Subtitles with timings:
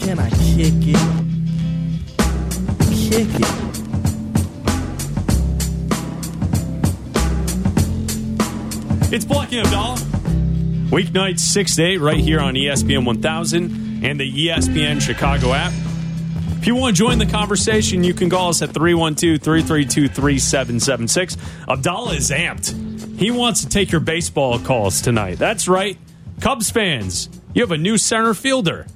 [0.00, 0.96] Can I kick it?
[3.10, 3.70] Kick it.
[9.12, 9.96] It's Black and Abdallah.
[10.90, 15.72] Weeknights 6 to 8 right here on ESPN 1000 and the ESPN Chicago app.
[16.58, 21.36] If you want to join the conversation, you can call us at 312 332 3776.
[21.68, 23.18] Abdallah is amped.
[23.18, 25.38] He wants to take your baseball calls tonight.
[25.38, 25.98] That's right.
[26.40, 28.86] Cubs fans, you have a new center fielder.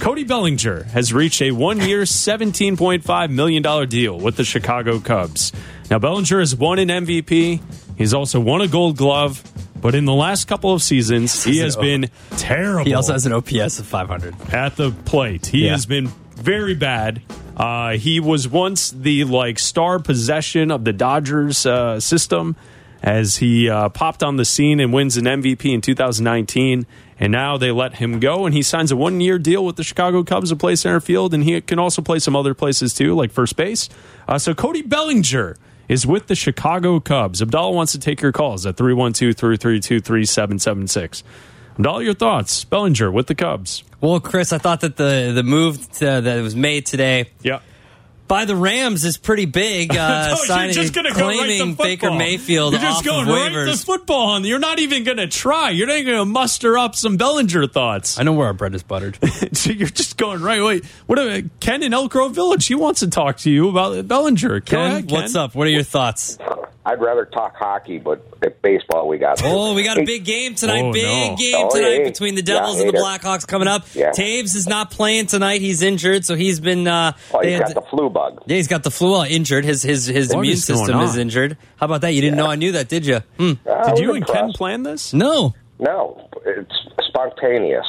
[0.00, 5.52] Cody Bellinger has reached a one year, $17.5 million deal with the Chicago Cubs.
[5.90, 7.60] Now, Bellinger has won an MVP.
[7.96, 9.42] He's also won a gold glove.
[9.80, 13.32] But in the last couple of seasons, he has been terrible He also has an
[13.32, 14.34] OPS of 500.
[14.52, 15.46] at the plate.
[15.46, 15.72] He Yeah.
[15.72, 17.20] has been very bad.
[17.56, 22.56] Uh, he was once the like star possession of the Dodgers uh, system
[23.02, 26.86] as he uh, popped on the scene and wins an MVP in 2019.
[27.18, 30.22] And now they let him go, and he signs a one-year deal with the Chicago
[30.22, 33.30] Cubs to play center field, and he can also play some other places too, like
[33.30, 33.88] first base.
[34.28, 35.56] Uh, so Cody Bellinger
[35.88, 37.40] is with the Chicago Cubs.
[37.40, 41.22] Abdallah wants to take your calls at 312-332-3776.
[41.78, 42.64] Abdallah, your thoughts?
[42.64, 43.82] Bellinger with the Cubs.
[44.00, 47.60] Well, Chris, I thought that the the move to, that was made today Yeah.
[48.28, 49.90] By the Rams is pretty big.
[49.96, 52.10] Uh, No, signing, you're just going to go right claiming to Baker.
[52.10, 53.80] Mayfield You're just off going of right waivers.
[53.80, 55.70] to football, and you're not even going to try.
[55.70, 58.18] You're not going to muster up some Bellinger thoughts.
[58.18, 59.18] I know where our bread is buttered.
[59.56, 60.62] so you're just going right.
[60.62, 61.18] Wait, what?
[61.18, 62.66] About Ken in Elk Grove Village?
[62.66, 64.60] He wants to talk to you about Bellinger.
[64.60, 65.20] Ken, ahead, Ken.
[65.20, 65.54] what's up?
[65.54, 66.38] What are your thoughts?
[66.88, 69.42] I'd rather talk hockey, but at baseball we got.
[69.44, 70.82] Oh, we got a big game tonight.
[70.84, 71.36] Oh, big no.
[71.36, 72.04] game Oh, tonight yeah.
[72.04, 73.04] between the Yeah, Devils and the hater.
[73.04, 73.86] Blackhawks coming up.
[73.92, 74.12] Yeah.
[74.12, 75.60] Toews is not playing tonight.
[75.60, 76.86] He's injured, so he's been.
[76.86, 78.42] Uh, Oh, they he's had got the flu bug.
[78.46, 79.16] Yeah, he's got the flu.
[79.16, 79.64] uh, Injured.
[79.64, 81.58] His his his What immune is going system is injured.
[81.76, 82.14] How about that?
[82.14, 83.18] You didn't know I knew that, did you?
[83.36, 83.52] Hmm.
[83.68, 85.12] I Did you and Ken plan this?
[85.12, 85.54] No.
[85.80, 86.72] No, it's
[87.08, 87.84] spontaneous.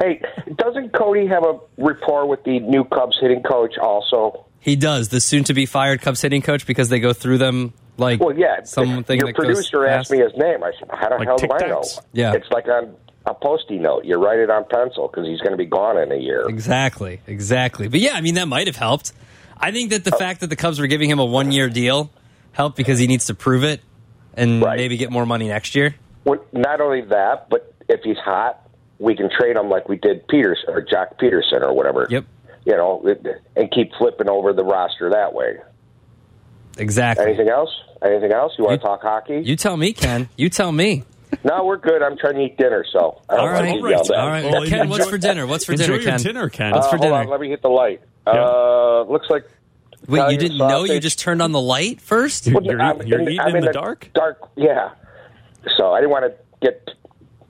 [0.00, 0.20] hey,
[0.56, 4.46] doesn't Cody have a rapport with the new Cubs hitting coach also?
[4.60, 5.10] He does.
[5.10, 8.36] The soon to be fired Cubs hitting coach because they go through them like Well,
[8.36, 8.62] yeah.
[8.64, 10.62] something Your that goes producer asked me his name.
[10.62, 11.82] I said, "How the Like hell do I know?"
[12.12, 12.32] Yeah.
[12.34, 12.94] it's like on
[13.26, 14.04] a postie note.
[14.04, 16.46] You write it on pencil because he's going to be gone in a year.
[16.48, 17.88] Exactly, exactly.
[17.88, 19.12] But yeah, I mean that might have helped.
[19.58, 21.68] I think that the uh, fact that the Cubs were giving him a one year
[21.70, 22.10] deal
[22.52, 23.80] helped because he needs to prove it
[24.36, 24.76] and Right.
[24.76, 25.94] maybe get more money next year.
[26.24, 28.60] Well, not only that, but if he's hot,
[28.98, 32.06] we can trade him like we did Peters or Jack Pederson or whatever.
[32.10, 32.24] Yep.
[32.66, 33.04] You know,
[33.56, 35.56] and keep flipping over the roster that way.
[36.78, 37.26] Exactly.
[37.26, 37.70] Anything else?
[38.04, 38.52] Anything else?
[38.58, 39.40] You want to talk hockey?
[39.44, 40.28] You tell me, Ken.
[40.36, 41.04] You tell me.
[41.44, 42.02] no, we're good.
[42.02, 43.74] I'm trying to eat dinner, so I don't All want right.
[43.74, 44.18] to get yelled at.
[44.18, 44.44] All right.
[44.44, 45.46] Well, Ken, what's for dinner?
[45.46, 46.20] What's for Enjoy dinner, your Ken?
[46.20, 46.72] dinner, Ken.
[46.72, 47.14] What's Uh, for hold dinner?
[47.22, 48.00] on, let me hit the light.
[48.26, 48.32] Yeah.
[48.44, 49.44] Uh, looks like
[50.06, 50.84] Wait, you didn't know?
[50.84, 52.46] You just turned on the light first?
[52.46, 54.10] You're, you're, I'm you're in- eating I'm in the dark?
[54.14, 54.90] Dark, yeah.
[55.78, 56.88] So I didn't want to get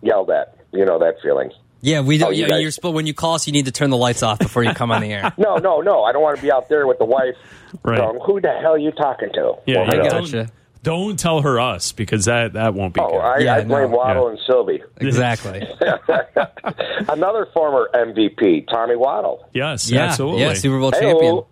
[0.02, 0.56] yelled at.
[0.72, 1.50] You know that feeling.
[1.84, 2.28] Yeah, we don't.
[2.28, 3.96] Oh, you yeah, guys- you're supposed when you call us, you need to turn the
[3.96, 5.32] lights off before you come on the air.
[5.38, 6.02] No, no, no.
[6.04, 7.34] I don't want to be out there with the wife.
[7.82, 7.98] Right.
[7.98, 9.54] Going, Who the hell are you talking to?
[9.66, 10.10] Yeah, Well, you you know.
[10.20, 10.50] gotcha.
[10.82, 13.18] don't, don't tell her us because that, that won't be Oh, good.
[13.18, 13.96] I, Yeah, I blame no.
[13.98, 14.30] Waddle Yeah.
[14.30, 14.82] and Silvy.
[14.98, 15.62] Exactly.
[17.08, 19.48] Another former MVP, Tommy Waddle.
[19.52, 20.40] yes, yeah, absolutely.
[20.42, 21.10] yeah, Super Bowl Hey-o.
[21.12, 21.42] champion.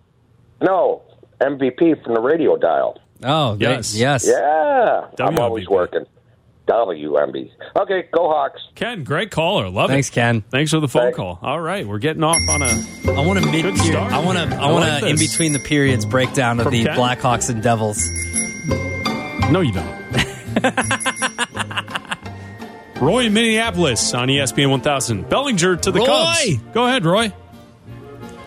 [0.61, 1.01] No,
[1.41, 2.99] MVP from the radio dial.
[3.23, 3.95] Oh, Yes.
[3.95, 4.27] yes, yes.
[4.27, 5.39] Yeah, I'm WMVP.
[5.39, 6.05] always working.
[6.67, 7.51] WMB.
[7.75, 8.61] Okay, go Hawks.
[8.75, 9.69] Ken, great caller.
[9.69, 9.93] Love it.
[9.93, 10.13] Thanks, it.
[10.13, 10.41] Ken.
[10.49, 11.17] Thanks for the phone Thanks.
[11.17, 11.39] call.
[11.41, 12.69] All right, we're getting off on a.
[13.11, 14.13] I want a mid Good start.
[14.13, 14.55] I want to.
[14.55, 15.31] I I want like to in this.
[15.31, 16.97] between the periods breakdown of From the Ken?
[16.97, 18.09] Blackhawks and Devils.
[19.51, 20.03] No, you don't.
[23.01, 25.27] Roy in Minneapolis on ESPN 1000.
[25.29, 26.05] Bellinger to the Roy!
[26.05, 26.57] Cubs.
[26.73, 27.33] Go ahead, Roy.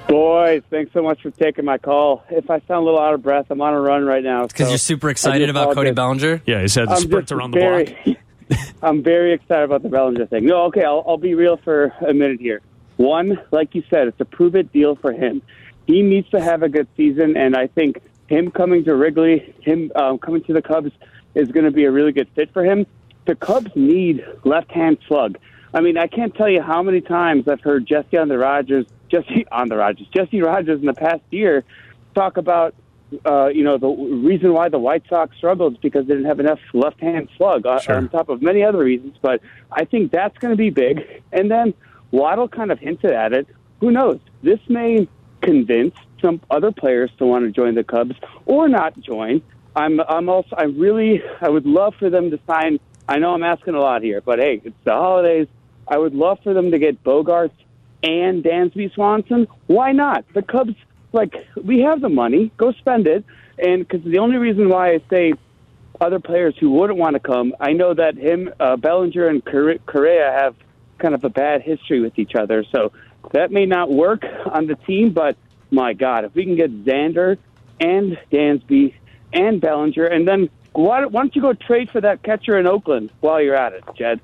[0.09, 2.25] Boys, thanks so much for taking my call.
[2.31, 4.47] If I sound a little out of breath, I'm on a run right now.
[4.47, 6.23] Because so you're super excited about Cody apologize.
[6.23, 6.43] Bellinger.
[6.47, 8.69] Yeah, he's had the I'm sprint just around the very, block.
[8.83, 10.47] I'm very excited about the Bellinger thing.
[10.47, 12.61] No, okay, I'll, I'll be real for a minute here.
[12.99, 15.43] One, like you said, it's a prove it deal for him.
[15.87, 19.91] He needs to have a good season, and I think him coming to Wrigley, him
[19.97, 20.93] um, coming to the Cubs,
[21.35, 22.87] is going to be a really good fit for him.
[23.27, 25.39] The Cubs need left-hand slug.
[25.75, 28.87] I mean, I can't tell you how many times I've heard Jesse on the Rogers,
[29.11, 31.65] Jesse on the Rogers, Jesse Rogers in the past year
[32.15, 32.75] talk about
[33.25, 36.41] uh, you know, the reason why the White Sox struggled is because they didn't have
[36.41, 37.97] enough left-hand slug, uh, Sure.
[37.97, 39.17] on top of many other reasons.
[39.23, 39.41] But
[39.71, 41.23] I think that's going to be big.
[41.33, 41.75] And then
[42.11, 43.47] Waddle kind of hinted at it.
[43.81, 44.19] Who knows?
[44.43, 45.09] This may
[45.41, 48.17] convince some other players to want to join the Cubs
[48.47, 49.43] or not join.
[49.77, 52.81] I'm, I'm also, I really, I would love for them to sign.
[53.09, 55.47] I know I'm asking a lot here, but hey, it's the holidays.
[55.87, 57.53] I would love for them to get Bogaerts
[58.03, 59.49] and Dansby Swanson.
[59.67, 60.25] Why not?
[60.35, 60.75] The Cubs,
[61.13, 62.51] like, we have the money.
[62.57, 63.25] Go spend it.
[63.59, 65.33] And because the only reason why I say
[66.01, 69.79] other players who wouldn't want to come, I know that him, uh, Bellinger, and Corre-
[69.87, 70.55] Correa have
[70.99, 72.65] kind of a bad history with each other.
[72.71, 72.93] So
[73.33, 75.37] that may not work on the team, but
[75.71, 77.39] my God, if we can get Xander
[77.81, 78.95] and Dansby
[79.33, 83.11] and Bellinger, and then why, why don't you go trade for that catcher in Oakland
[83.21, 84.21] while you're at it, Jed?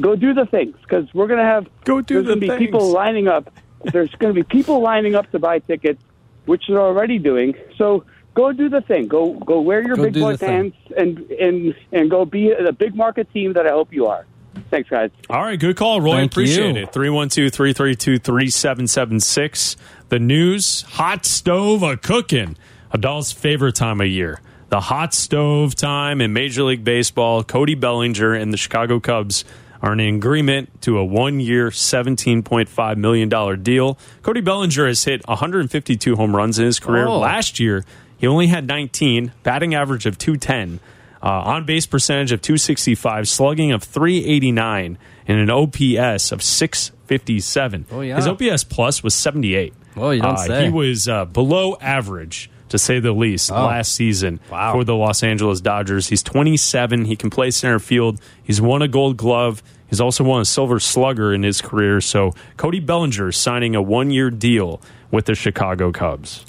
[0.00, 2.48] Go do the things because we're going to have Go do there's the gonna be
[2.48, 2.58] things.
[2.58, 3.50] people lining up.
[3.92, 6.02] There's going to be people lining up to buy tickets,
[6.46, 7.54] which they're already doing.
[7.76, 8.04] So
[8.34, 9.08] go do the thing.
[9.08, 12.50] Go go wear your Go big do boy the pants and and and go be
[12.52, 14.26] a big market team that I hope you are.
[14.70, 15.10] Thanks, guys.
[15.28, 16.12] All right, good call, Roy.
[16.12, 16.82] Thank Appreciate you.
[16.84, 16.92] it.
[16.92, 19.76] 312 332 3776.
[20.08, 22.56] The news hot stove a cooking.
[22.92, 24.40] Adult's favorite time of year.
[24.68, 27.42] The hot stove time in Major League Baseball.
[27.44, 29.44] Cody Bellinger and the Chicago Cubs
[29.84, 33.98] are in agreement to a one year, $17.5 million deal.
[34.22, 37.06] Cody Bellinger has hit 152 home runs in his career.
[37.06, 37.18] Oh.
[37.18, 37.84] Last year,
[38.16, 40.80] he only had 19, batting average of 210.
[41.22, 47.86] Uh, on base percentage of 265, slugging of 389, and an OPS of 657.
[47.90, 48.16] Oh, yeah.
[48.16, 49.72] His OPS plus was 78.
[49.96, 50.64] Oh, you don't Uh, say.
[50.66, 53.66] He was uh, below average, to say the least, Oh.
[53.66, 54.72] last season Wow.
[54.72, 56.08] for the Los Angeles Dodgers.
[56.08, 57.04] He's 27.
[57.04, 58.20] He can play center field.
[58.42, 59.62] He's won a gold glove.
[59.88, 62.00] He's also won a silver slugger in his career.
[62.00, 64.80] So Cody Bellinger signing a one year deal
[65.10, 66.44] with the Chicago Cubs.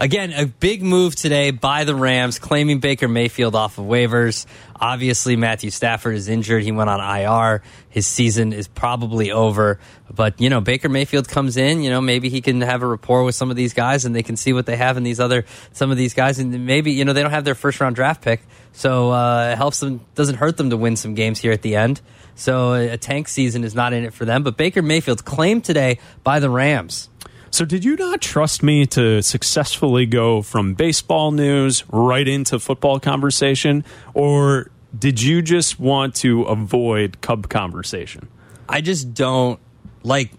[0.00, 4.46] Again, a big move today by the Rams, claiming Baker Mayfield off of waivers.
[4.76, 6.62] Obviously, Matthew Stafford is injured.
[6.62, 7.62] He went on IR.
[7.90, 9.80] His season is probably over.
[10.08, 11.82] But, you know, Baker Mayfield comes in.
[11.82, 14.22] You know, maybe he can have a rapport with some of these guys and they
[14.22, 16.38] can see what they have in these other, some of these guys.
[16.38, 18.40] And maybe, you know, they don't have their first round draft pick.
[18.70, 21.74] So uh, it helps them, doesn't hurt them to win some games here at the
[21.74, 22.00] end.
[22.36, 24.44] So a tank season is not in it for them.
[24.44, 27.08] But Baker Mayfield's claimed today by the Rams.
[27.50, 33.00] So, did you not trust me to successfully go from baseball news right into football
[33.00, 33.84] conversation?
[34.14, 38.28] Or did you just want to avoid Cub conversation?
[38.68, 39.58] I just don't
[40.02, 40.30] like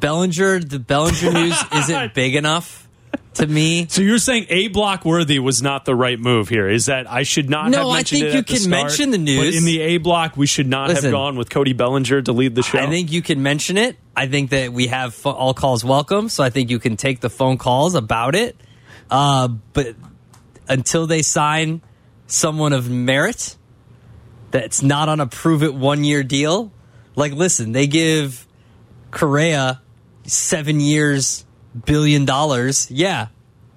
[0.00, 0.60] Bellinger.
[0.60, 2.87] The Bellinger news isn't big enough
[3.34, 3.86] to me.
[3.88, 6.68] So, you're saying A Block Worthy was not the right move here?
[6.68, 8.70] Is that I should not No, have mentioned think it you at the start?
[8.70, 9.54] No, I think you can start, mention the news.
[9.54, 11.04] But in the A Block, we should not Listen.
[11.04, 12.78] have gone with Cody Bellinger to lead the show?
[12.78, 13.96] I think you can mention it.
[14.16, 17.30] I think that we have all calls welcome, so I think you can take the
[17.30, 18.56] phone calls about it.
[19.10, 19.94] Uh, but
[20.68, 21.80] until they sign
[22.26, 23.56] someone of merit
[24.50, 26.72] that's not on a prove it one year deal,
[27.14, 28.46] like listen, they give
[29.10, 29.80] Correa
[30.24, 31.46] seven years,
[31.84, 32.90] billion dollars.
[32.90, 33.28] Yeah,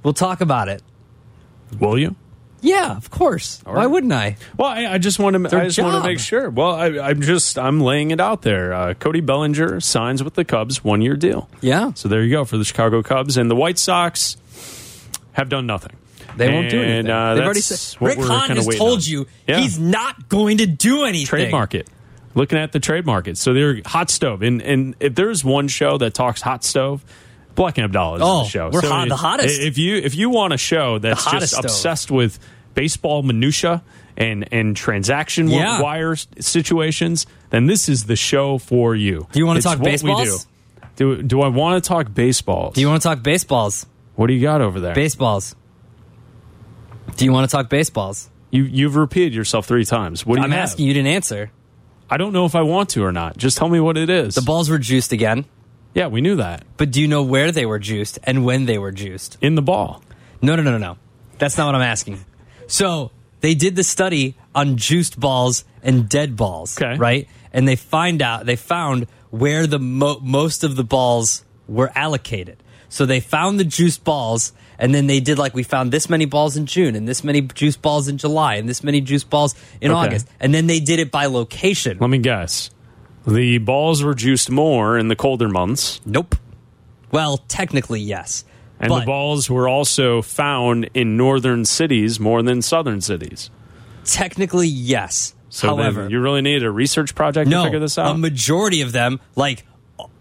[0.03, 0.81] we'll talk about it.
[1.79, 2.15] Will you?
[2.63, 3.59] Yeah, of course.
[3.65, 4.37] Why wouldn't I?
[4.55, 5.57] Well, I, I just want to.
[5.57, 6.49] I just want to make sure.
[6.49, 7.57] Well, I, I'm just.
[7.57, 8.71] I'm laying it out there.
[8.73, 11.49] Uh, Cody Bellinger signs with the Cubs, one year deal.
[11.61, 11.93] Yeah.
[11.95, 14.37] So there you go for the Chicago Cubs and the White Sox
[15.33, 15.95] have done nothing.
[16.37, 17.09] They won't do anything.
[17.09, 17.99] Uh, They've already said.
[18.01, 19.03] Rick Hahn has told on.
[19.05, 19.59] you Yeah.
[19.59, 21.25] he's not going to do anything.
[21.25, 21.89] trade market.
[22.35, 25.97] Looking at the trade market, so they're hot stove, and and if there's one show
[25.97, 27.03] that talks hot stove,
[27.55, 28.69] Black and Abdallah is Oh, the show.
[28.71, 29.59] we're So hot- the hottest.
[29.61, 32.39] If you if you want a show that's just obsessed with
[32.73, 33.83] baseball minutia
[34.17, 35.81] and and transaction Yeah.
[35.81, 39.27] wire situations, then this is the show for you.
[39.31, 40.47] Do you wanna talk what we baseballs?
[40.97, 41.15] do.
[41.17, 42.75] Do do I want to talk baseballs?
[42.75, 43.85] Do you want to talk baseballs?
[44.15, 44.93] what do you got over there?
[44.93, 45.55] Baseballs.
[47.17, 48.29] Do you want to talk baseballs?
[48.51, 50.25] you you've repeated yourself three times.
[50.25, 50.59] What do you I'm have?
[50.63, 51.51] asking you didn't answer.
[52.09, 53.37] I don't know if I want to or not.
[53.37, 54.35] Just tell me what it is.
[54.35, 55.45] The balls were juiced again,
[55.93, 58.77] yeah, we knew that but do you know where they were juiced and when they
[58.77, 59.37] were juiced?
[59.41, 60.03] in the ball.
[60.41, 60.97] No, no, no, no, no.
[61.37, 62.23] That's not what I'm asking.
[62.67, 66.97] So they did the study on juiced balls and dead balls, Okay.
[66.97, 67.27] right?
[67.53, 72.57] And they find out they found where the mo- most of the balls were allocated.
[72.89, 76.25] So they found the juiced balls, and then they did like we found this many
[76.25, 79.55] balls in June, and this many juiced balls in July, and this many juiced balls
[79.79, 79.99] in Okay.
[80.07, 81.97] August, and then they did it by location.
[81.99, 82.69] Let me guess.
[83.25, 86.35] The balls were juiced more in the colder months, Nope.
[87.11, 88.45] Well, technically yes,
[88.79, 93.49] and but the balls were also found in northern cities more than southern cities.
[94.05, 95.35] technically yes.
[95.49, 98.15] So However, you really needed a research project no, to figure this out.
[98.15, 99.65] a majority of them, like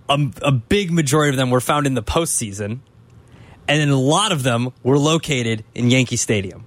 [0.08, 2.80] a, a big majority of them, were found in the postseason,
[3.68, 6.64] and then a lot of them were located in Yankee Stadium.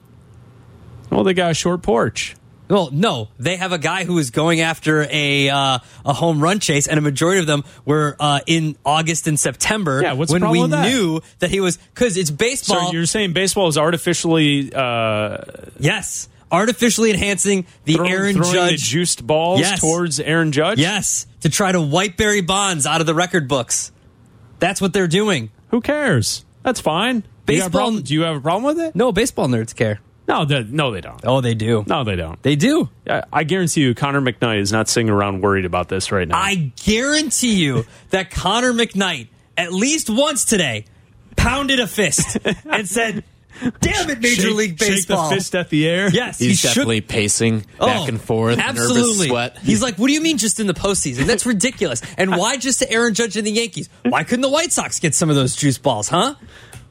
[1.11, 2.35] well, they got a short porch.
[2.69, 6.59] Well, no, they have a guy who is going after a uh, a home run
[6.59, 10.01] chase, and a majority of them were uh, in August and September.
[10.01, 10.87] Yeah, what's the when we that?
[10.89, 12.87] knew that he was because it's baseball.
[12.87, 15.37] So you're saying baseball is artificially uh,
[15.77, 18.83] yes, artificially enhancing the throwing, Aaron throwing the Judge.
[18.83, 19.81] juiced balls Yes.
[19.81, 20.79] towards Aaron Judge?
[20.79, 23.91] yes, to try to wipe Barry Bonds out of the record books.
[24.59, 25.51] That's what they're doing.
[25.71, 26.45] Who cares?
[26.63, 27.15] That's fine.
[27.17, 28.95] You got a Baseball- problem- do you have a problem with it?
[28.95, 29.99] No, baseball nerds care.
[30.27, 31.19] No, they, no, they don't.
[31.25, 31.83] Oh, they do.
[31.87, 32.41] No, they don't.
[32.43, 32.89] They do.
[33.09, 36.37] I, I guarantee you, Connor McKnight is not sitting around worried about this right now.
[36.37, 39.27] I guarantee you that Connor McKnight,
[39.57, 40.85] at least once today,
[41.35, 42.37] pounded a fist
[42.69, 43.23] and said,
[43.81, 44.87] Damn it, Major Shake- League Baseball!
[44.95, 45.29] Shake Baseball.
[45.29, 46.09] the fist at the air.
[46.09, 49.01] Yes, He's he shook- definitely pacing back Oh, and forth, Absolutely.
[49.01, 49.57] nervous sweat.
[49.59, 51.25] He's like, what do you mean just in the postseason?
[51.25, 52.01] That's ridiculous.
[52.17, 53.89] And why just to Aaron Judge and the Yankees?
[54.05, 56.33] Why couldn't the White Sox get some of those juice balls, huh?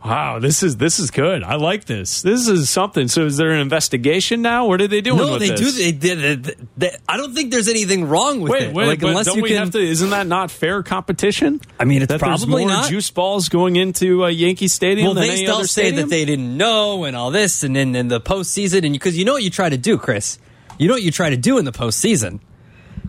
[0.04, 1.44] Wow, this is this is good.
[1.44, 2.22] I like this.
[2.22, 3.06] This is something.
[3.06, 4.66] So, is there an investigation now?
[4.66, 5.18] What are they doing?
[5.18, 5.60] No, with they this?
[5.60, 5.70] do.
[5.70, 8.74] They, they, they, they- I don't think there's anything wrong with Wait, it.
[8.74, 9.58] wait, like, but unless don't you we can.
[9.58, 9.78] have to?
[9.78, 11.60] Isn't that not fair competition?
[11.78, 12.88] I mean, it's that probably more not.
[12.90, 15.96] juice balls going into uh, Yankee Stadium well, than they still say stadium?
[16.02, 19.24] that they didn't know and all this, and then in the postseason, and because you
[19.24, 20.38] know what you try to do, Chris.
[20.78, 22.40] You know what you try to do in the postseason.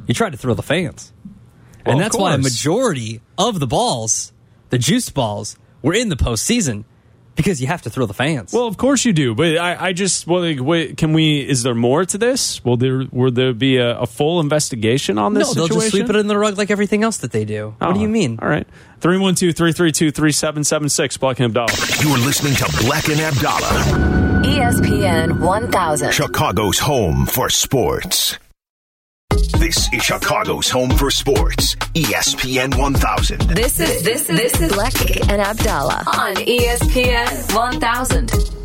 [0.05, 1.11] You try to thrill the fans,
[1.87, 4.31] Well, and that's why a majority of the balls,
[4.69, 6.85] the juice balls, were in the postseason
[7.35, 8.53] because you have to thrill the fans.
[8.53, 11.39] Well, of course you do, but I, I just well, like, wait, can we?
[11.41, 12.63] Is there more to this?
[12.63, 15.47] Will there will there be a, a full investigation on this?
[15.47, 17.75] no, this they'll just sweep it in the rug like everything else that they do.
[17.79, 18.37] What do Oh, you mean?
[18.41, 18.67] All right,
[18.99, 21.17] three one two three three two three seven seven six.
[21.17, 21.73] Black and Abdallah.
[22.01, 26.11] You're listening to Black and Abdallah, ESPN 1000.
[26.11, 28.37] Chicago's home for sports.
[29.33, 31.75] This is Chicago's home for sports.
[31.95, 33.41] ESPN 1000.
[33.49, 34.93] This is this is this is Black
[35.29, 38.62] and Abdallah on ESPN 1000.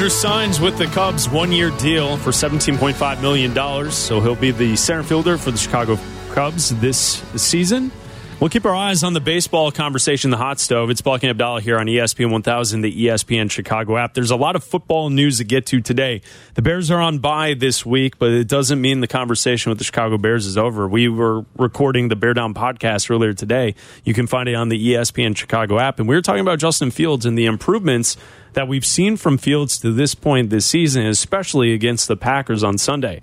[0.00, 5.02] Bellinger signs with the Cubs one-year deal for $17.5 million, so he'll be the center
[5.02, 5.98] fielder for the Chicago
[6.32, 7.92] Cubs this season.
[8.40, 10.88] We'll keep our eyes on the baseball conversation, the hot stove.
[10.88, 14.14] It's Black and Abdallah here on ESPN 1000, the ESPN Chicago app.
[14.14, 16.22] There's a lot of football news to get to today.
[16.54, 19.84] The Bears are on bye this week, but it doesn't mean the conversation with the
[19.84, 20.88] Chicago Bears is over.
[20.88, 23.74] We were recording the Bear Down podcast earlier today.
[24.04, 25.98] You can find it on the ESPN Chicago app.
[25.98, 28.16] And we were talking about Justin Fields and the improvements
[28.54, 32.78] that we've seen from Fields to this point this season, especially against the Packers on
[32.78, 33.20] Sunday.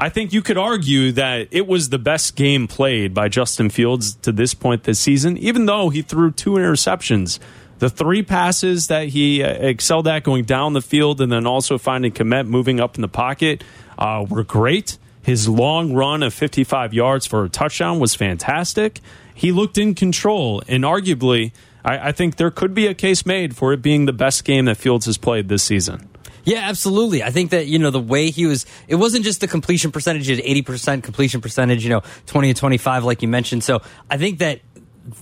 [0.00, 4.14] I think you could argue that it was the best game played by Justin Fields
[4.22, 7.38] to this point this season, even though he threw two interceptions.
[7.80, 11.76] The three passes that he uh, excelled at going down the field and then also
[11.76, 13.62] finding Kmet moving up in the pocket
[13.98, 14.96] uh, were great.
[15.20, 19.00] His long run of 55 yards for a touchdown was fantastic.
[19.34, 21.52] He looked in control, and arguably,
[21.84, 24.64] I, I think there could be a case made for it being the best game
[24.64, 26.09] that Fields has played this season.
[26.50, 27.22] Yeah, absolutely.
[27.22, 30.28] I think that, you know, the way he was, it wasn't just the completion percentage
[30.28, 33.62] at 80% completion percentage, you know, 20 to 25, like you mentioned.
[33.62, 34.58] So I think that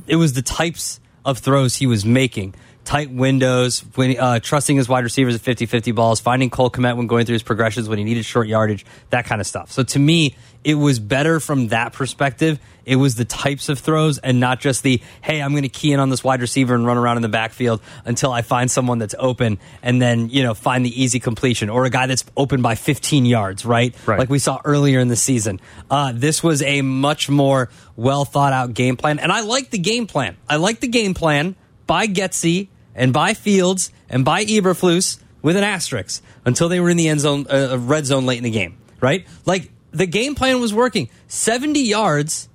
[0.06, 2.54] it was the types of throws he was making.
[2.87, 6.97] Tight windows, when, uh, trusting his wide receivers at 50 50 balls, finding Cole Kmet
[6.97, 9.70] when going through his progressions when he needed short yardage, that kind of stuff.
[9.70, 12.58] So to me, it was better from that perspective.
[12.84, 15.92] It was the types of throws and not just the, hey, I'm going to key
[15.92, 18.98] in on this wide receiver and run around in the backfield until I find someone
[18.98, 22.62] that's open and then, you know, find the easy completion or a guy that's open
[22.62, 23.94] by 15 yards, right?
[24.06, 24.18] Right.
[24.18, 25.60] Like we saw earlier in the season.
[25.90, 29.18] Uh, this was a much more well thought out game plan.
[29.18, 30.36] And I like the game plan.
[30.48, 35.64] I like the game plan by Getsy and by Fields and by Eberflus with an
[35.64, 38.76] asterisk until they were in the end zone, uh, red zone late in the game,
[39.00, 39.26] right?
[39.46, 41.11] Like the game plan was working.
[41.26, 42.49] 70 yards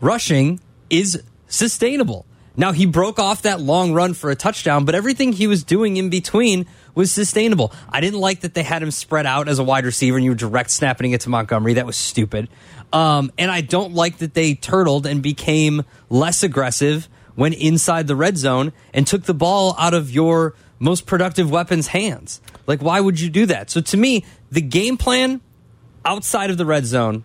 [0.00, 2.26] rushing is sustainable.
[2.56, 5.98] Now he broke off that long run for a touchdown, but everything he was doing
[5.98, 7.72] in between was sustainable.
[7.88, 10.32] I didn't like that they had him spread out as a wide receiver and you
[10.32, 11.74] were direct snapping it to Montgomery.
[11.74, 12.48] That was stupid.
[12.92, 18.16] Um, and I don't like that they turtled and became less aggressive when inside the
[18.16, 22.40] red zone and took the ball out of your most productive weapon's hands.
[22.66, 23.70] Like, why would you do that?
[23.70, 25.40] So to me, the game plan
[26.04, 27.24] outside of the red zone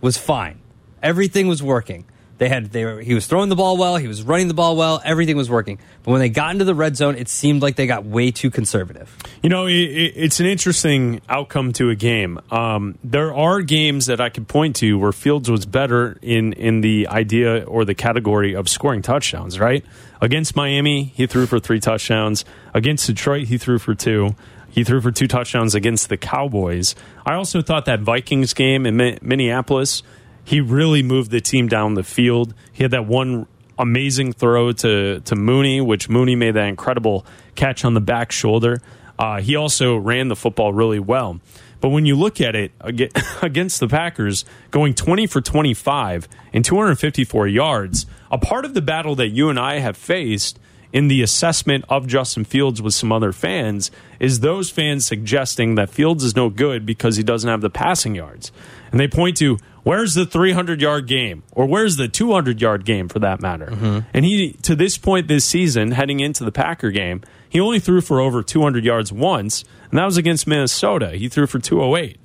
[0.00, 0.60] was fine.
[1.02, 2.04] Everything was working.
[2.38, 4.76] They had they were, he was throwing the ball well, he was running the ball
[4.76, 5.80] well, everything was working.
[6.04, 8.48] But when they got into the red zone, it seemed like they got way too
[8.48, 9.16] conservative.
[9.42, 12.38] You know, it, it- it's an interesting outcome to a game.
[12.52, 16.80] Um, there are games that I could point to where Fields was better in in
[16.80, 19.58] the idea or the category of scoring touchdowns.
[19.58, 19.84] Right
[20.20, 22.44] against Miami, he threw for three touchdowns.
[22.72, 24.36] Against Detroit, he threw for two.
[24.70, 26.94] He threw for two touchdowns against the Cowboys.
[27.24, 30.02] I also thought that Vikings game in Minneapolis,
[30.44, 32.54] he really moved the team down the field.
[32.72, 33.46] He had that one
[33.78, 38.80] amazing throw to to Mooney, which Mooney made that incredible catch on the back shoulder.
[39.18, 41.40] Uh, he also ran the football really well.
[41.80, 42.72] But when you look at it
[43.42, 49.14] against the Packers, going 20 for 25 and 254 yards, a part of the battle
[49.16, 50.58] that you and I have faced
[50.92, 55.90] in the assessment of Justin Fields with some other fans is those fans suggesting that
[55.90, 58.52] Fields is no good because he doesn't have the passing yards.
[58.90, 63.08] And they point to where's the 300 yard game or where's the 200 yard game
[63.08, 63.66] for that matter.
[63.66, 63.98] Mm-hmm.
[64.14, 68.00] And he, to this point this season, heading into the Packer game, he only threw
[68.00, 71.12] for over 200 yards once, and that was against Minnesota.
[71.12, 72.18] He threw for 208.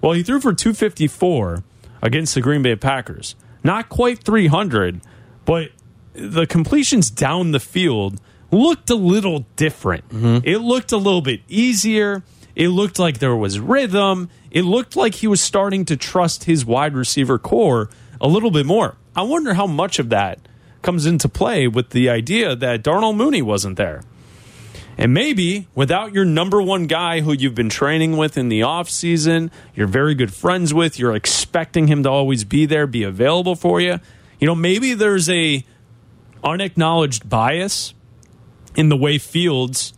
[0.00, 1.62] Well, he threw for 254
[2.02, 3.36] against the Green Bay Packers.
[3.62, 5.00] Not quite 300,
[5.44, 5.70] but
[6.16, 8.20] the completions down the field
[8.50, 10.08] looked a little different.
[10.08, 10.38] Mm-hmm.
[10.44, 12.22] It looked a little bit easier.
[12.54, 14.30] It looked like there was rhythm.
[14.50, 18.66] It looked like he was starting to trust his wide receiver core a little bit
[18.66, 18.96] more.
[19.14, 20.40] I wonder how much of that
[20.82, 24.02] comes into play with the idea that Darnell Mooney wasn't there.
[24.98, 29.50] And maybe without your number one guy who you've been training with in the offseason,
[29.74, 33.80] you're very good friends with, you're expecting him to always be there, be available for
[33.80, 34.00] you.
[34.40, 35.64] You know, maybe there's a
[36.44, 37.94] unacknowledged bias
[38.74, 39.92] in the way Fields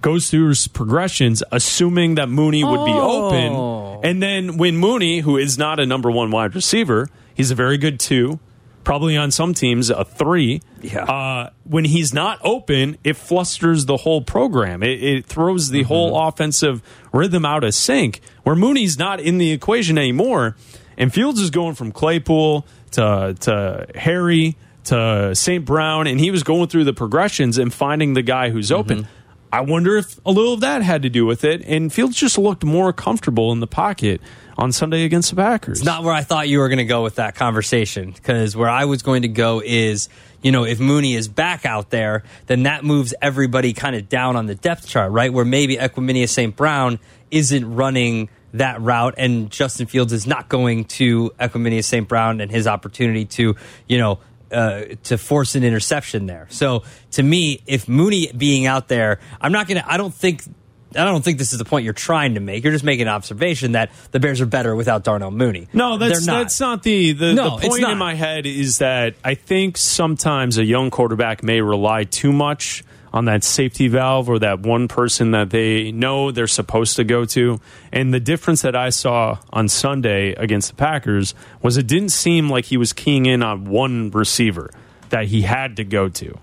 [0.00, 3.26] goes through his progressions, assuming that Mooney would be Oh.
[3.28, 4.00] open.
[4.10, 7.78] And then when Mooney, who is not a number one wide receiver, he's a very
[7.78, 8.40] good two,
[8.82, 10.60] probably on some teams a three.
[10.80, 11.04] Yeah.
[11.04, 14.82] Uh, when he's not open, it flusters the whole program.
[14.82, 16.82] It, it throws the whole offensive
[17.12, 18.20] rhythm out of sync.
[18.42, 20.56] Where Mooney's not in the equation anymore,
[20.98, 25.64] and Fields is going from Claypool to to Harry to St.
[25.64, 29.04] Brown, and he was going through the progressions and finding the guy who's open.
[29.04, 29.12] Mm-hmm.
[29.52, 31.62] I wonder if a little of that had to do with it.
[31.66, 34.22] And Fields just looked more comfortable in the pocket
[34.56, 35.80] on Sunday against the Packers.
[35.80, 38.70] It's not where I thought you were going to go with that conversation because where
[38.70, 40.08] I was going to go is,
[40.40, 44.36] you know, if Mooney is back out there, then that moves everybody kind of down
[44.36, 45.30] on the depth chart, right?
[45.30, 46.56] Where maybe Equanimeous St.
[46.56, 46.98] Brown
[47.30, 52.08] isn't running that route and Justin Fields is not going to Equanimeous St.
[52.08, 54.18] Brown and his opportunity to, you know,
[54.52, 56.46] uh, to force an interception there.
[56.50, 60.42] So to me, if Mooney being out there, I'm not going to, I don't think
[60.96, 62.64] I don't think this is the point you're trying to make.
[62.64, 65.68] You're just making an observation that the Bears are better without Darnell Mooney.
[65.72, 66.38] No, that's not.
[66.40, 70.58] that's not the the, No, the point in my head is that I think sometimes
[70.58, 75.32] a young quarterback may rely too much on that safety valve or that one person
[75.32, 77.60] that they know they're supposed to go to.
[77.92, 82.48] And the difference that I saw on Sunday against the Packers was it didn't seem
[82.48, 84.70] like he was keying in on one receiver
[85.10, 86.38] that he had to go to.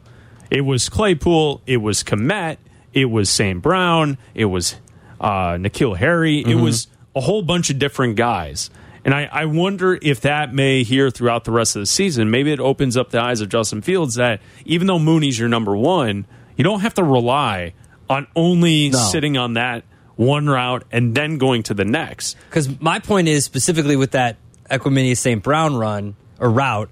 [0.52, 2.58] It was Claypool, it was Kmet,
[2.94, 3.62] it was St.
[3.62, 4.76] Brown, it was
[5.20, 8.70] uh, N'Keal Harry, it was a whole bunch of different guys.
[9.06, 12.52] And I, I wonder if that may here throughout the rest of the season, maybe
[12.52, 16.26] it opens up the eyes of Justin Fields that even though Mooney's your number one,
[16.60, 17.74] you don't have to rely
[18.10, 18.98] on only No.
[18.98, 19.86] sitting on that
[20.18, 22.36] one route and then going to the next.
[22.50, 24.36] Because my point is specifically with that
[24.70, 25.42] Equanimeous St.
[25.42, 26.90] Brown run or route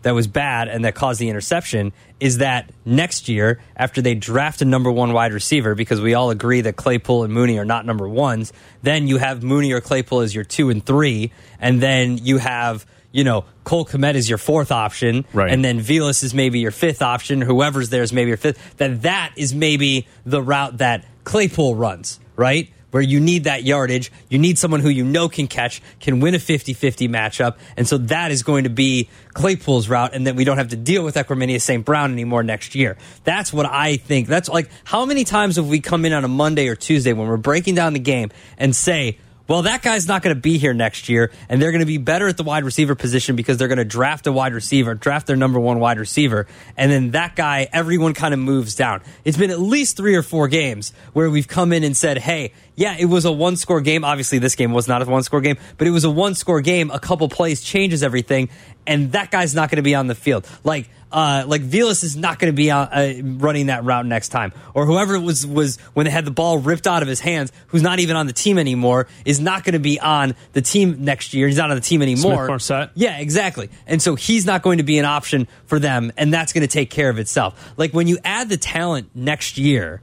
[0.00, 4.62] that was bad and that caused the interception is that next year, after they draft
[4.62, 7.84] a number one wide receiver, because we all agree that Claypool and Mooney are not
[7.84, 8.50] number ones,
[8.82, 12.86] then you have Mooney or Claypool as your two and three, and then you have.
[13.12, 15.52] You know, Cole Kmet is your fourth option, Right.
[15.52, 17.40] and then Velus is maybe your fifth option.
[17.42, 18.76] Whoever's there is maybe your fifth.
[18.78, 22.70] That that is maybe the route that Claypool runs, right?
[22.90, 26.34] Where you need that yardage, you need someone who you know can catch, can win
[26.34, 30.44] a 50-50 matchup, and so that is going to be Claypool's route, and then we
[30.44, 31.84] don't have to deal with Equanimeous St.
[31.86, 32.98] Brown anymore next year.
[33.24, 34.28] That's what I think.
[34.28, 37.28] That's like how many times have we come in on a Monday or Tuesday when
[37.28, 39.16] we're breaking down the game and say,
[39.48, 41.98] well, that guy's not going to be here next year, and they're going to be
[41.98, 45.26] better at the wide receiver position because they're going to draft a wide receiver, draft
[45.26, 49.02] their number one wide receiver, and then that guy, everyone kind of moves down.
[49.24, 52.52] It's been at least three or four games where we've come in and said, hey,
[52.76, 54.04] yeah, it was a one score game.
[54.04, 56.60] Obviously, this game was not a one score game, but it was a one score
[56.60, 56.90] game.
[56.90, 58.48] A couple plays changes everything,
[58.86, 60.46] and that guy's not going to be on the field.
[60.64, 64.30] Like, uh, like Velus is not going to be on, uh, running that route next
[64.30, 67.52] time, or whoever was was when they had the ball ripped out of his hands,
[67.68, 71.04] who's not even on the team anymore, is not going to be on the team
[71.04, 71.46] next year.
[71.46, 72.46] He's not on the team anymore.
[72.94, 73.70] Yeah, exactly.
[73.86, 76.72] And so he's not going to be an option for them, and that's going to
[76.72, 77.72] take care of itself.
[77.76, 80.00] Like when you add the talent next year,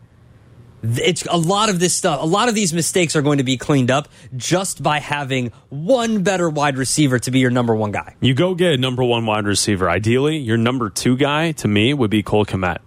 [0.84, 2.22] it's a lot of this stuff.
[2.22, 6.24] A lot of these mistakes are going to be cleaned up just by having one
[6.24, 8.16] better wide receiver to be your number one guy.
[8.22, 9.90] You go get a number one wide receiver.
[9.90, 12.80] Ideally, your number two guy to me would be Cole Kmet.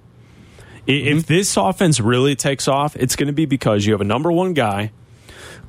[0.86, 1.18] Mm-hmm.
[1.18, 4.32] If this offense really takes off, it's going to be because you have a number
[4.32, 4.90] one guy.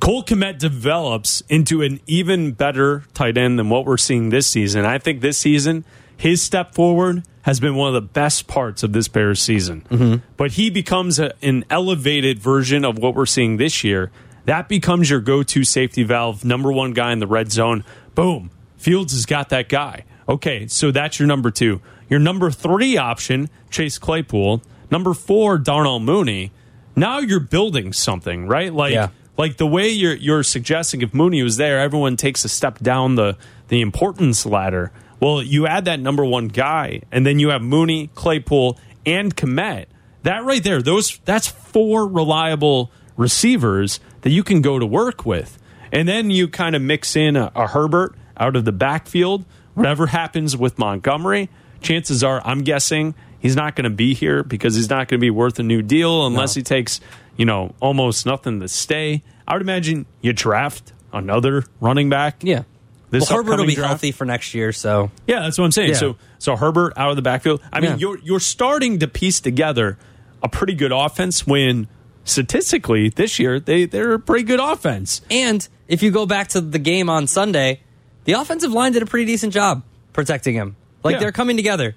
[0.00, 4.84] Cole Kmet develops into an even better tight end than what we're seeing this season.
[4.84, 5.84] I think this season,
[6.16, 9.86] his step forward has been one of the best parts of this Bears season.
[9.90, 10.26] Mm-hmm.
[10.36, 14.10] But he becomes a, an elevated version of what we're seeing this year.
[14.46, 17.84] That becomes your go to safety valve, number one guy in the red zone.
[18.14, 18.50] Boom.
[18.76, 20.04] Fields has got that guy.
[20.28, 21.80] Okay, so that's your number two.
[22.08, 26.52] Your number three option, Chase Claypool, Number four, Darnell Mooney.
[26.94, 28.72] Now you're building something, right?
[28.72, 29.08] Like Yeah.
[29.36, 33.16] like the way you're you're suggesting if Mooney was there, everyone takes a step down
[33.16, 33.36] the
[33.68, 34.92] the importance ladder.
[35.24, 39.86] Well, you add that number one guy, and then you have Mooney, Claypool, and Kmet.
[40.22, 45.58] That right there, those that's four reliable receivers that you can go to work with.
[45.90, 49.46] And then you kind of mix in a, a Herbert out of the backfield.
[49.72, 51.48] Whatever happens with Montgomery,
[51.80, 55.24] chances are, I'm guessing he's not going to be here because he's not going to
[55.24, 57.00] be worth a new deal unless he takes,
[57.38, 59.22] you know, almost nothing to stay.
[59.48, 62.42] I would imagine you draft another running back.
[62.42, 62.64] Yeah.
[63.14, 63.88] This well, Herbert will be draft.
[63.88, 65.90] healthy for next year, so Yeah, that's what I'm saying.
[65.90, 65.96] Yeah.
[65.96, 67.62] So so Herbert out of the backfield.
[67.72, 67.96] I mean, Yeah.
[67.98, 69.96] you're you're starting to piece together
[70.42, 71.88] a pretty good offense when
[72.24, 75.20] statistically this year they they're a pretty good offense.
[75.30, 77.80] And if you go back to the game on Sunday,
[78.24, 80.76] the offensive line did a pretty decent job protecting him.
[81.02, 81.18] Like Yeah.
[81.20, 81.94] they're coming together.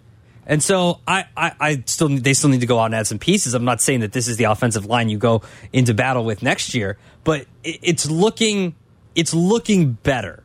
[0.50, 3.20] And so I, I, I still they still need to go out and add some
[3.20, 3.54] pieces.
[3.54, 5.42] I'm not saying that this is the offensive line you go
[5.74, 8.76] into battle with next year, but it, it's looking
[9.16, 10.44] it's looking better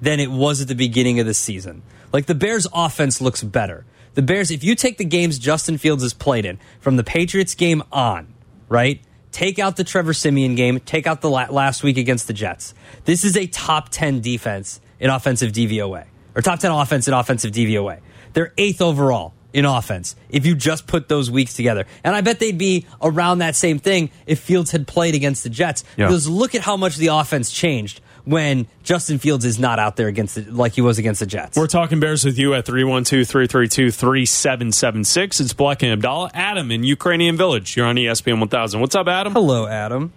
[0.00, 1.82] than it was at the beginning of the season.
[2.12, 3.84] Like the Bears' offense looks better.
[4.14, 7.54] The Bears, if you take the games Justin Fields has played in from the Patriots
[7.54, 8.32] game on,
[8.68, 9.02] right?
[9.30, 12.72] Take out the Trevor Siemian game, take out the last week against the Jets.
[13.04, 17.52] This is a top 10 defense in offensive DVOA, or top 10 offense in offensive
[17.52, 18.00] DVOA.
[18.32, 21.86] They're eighth overall in offense if you just put those weeks together.
[22.04, 25.50] And I bet they'd be around that same thing if Fields had played against the
[25.50, 25.82] Jets.
[25.96, 26.06] Yeah.
[26.06, 30.08] Because look at how much the offense changed when Justin Fields is not out there
[30.08, 31.56] against the, like he was against the Jets.
[31.56, 35.40] We're talking Bears with you at 312-332-3776.
[35.40, 36.32] It's Black and Abdallah.
[36.34, 37.78] Adam in Ukrainian Village.
[37.78, 38.78] You're on ESPN 1000.
[38.78, 39.32] What's up, Adam?
[39.32, 40.12] Hello, Adam.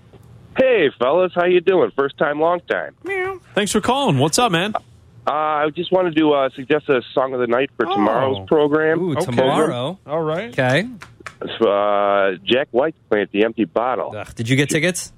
[0.58, 1.91] Hey, fellas, how you doing?
[1.95, 2.93] First time, long time.
[3.56, 4.17] Thanks for calling.
[4.17, 4.73] What's up, man?
[5.30, 8.46] Uh, I just wanted to uh, suggest a song of the night for tomorrow's Oh.
[8.46, 9.00] program.
[9.00, 10.00] Ooh, tomorrow.
[10.08, 10.50] All right.
[10.58, 10.89] Okay.
[11.42, 14.15] Uh, Jack White's playing at the Empty Bottle.
[14.15, 15.13] Ugh, did you get tickets?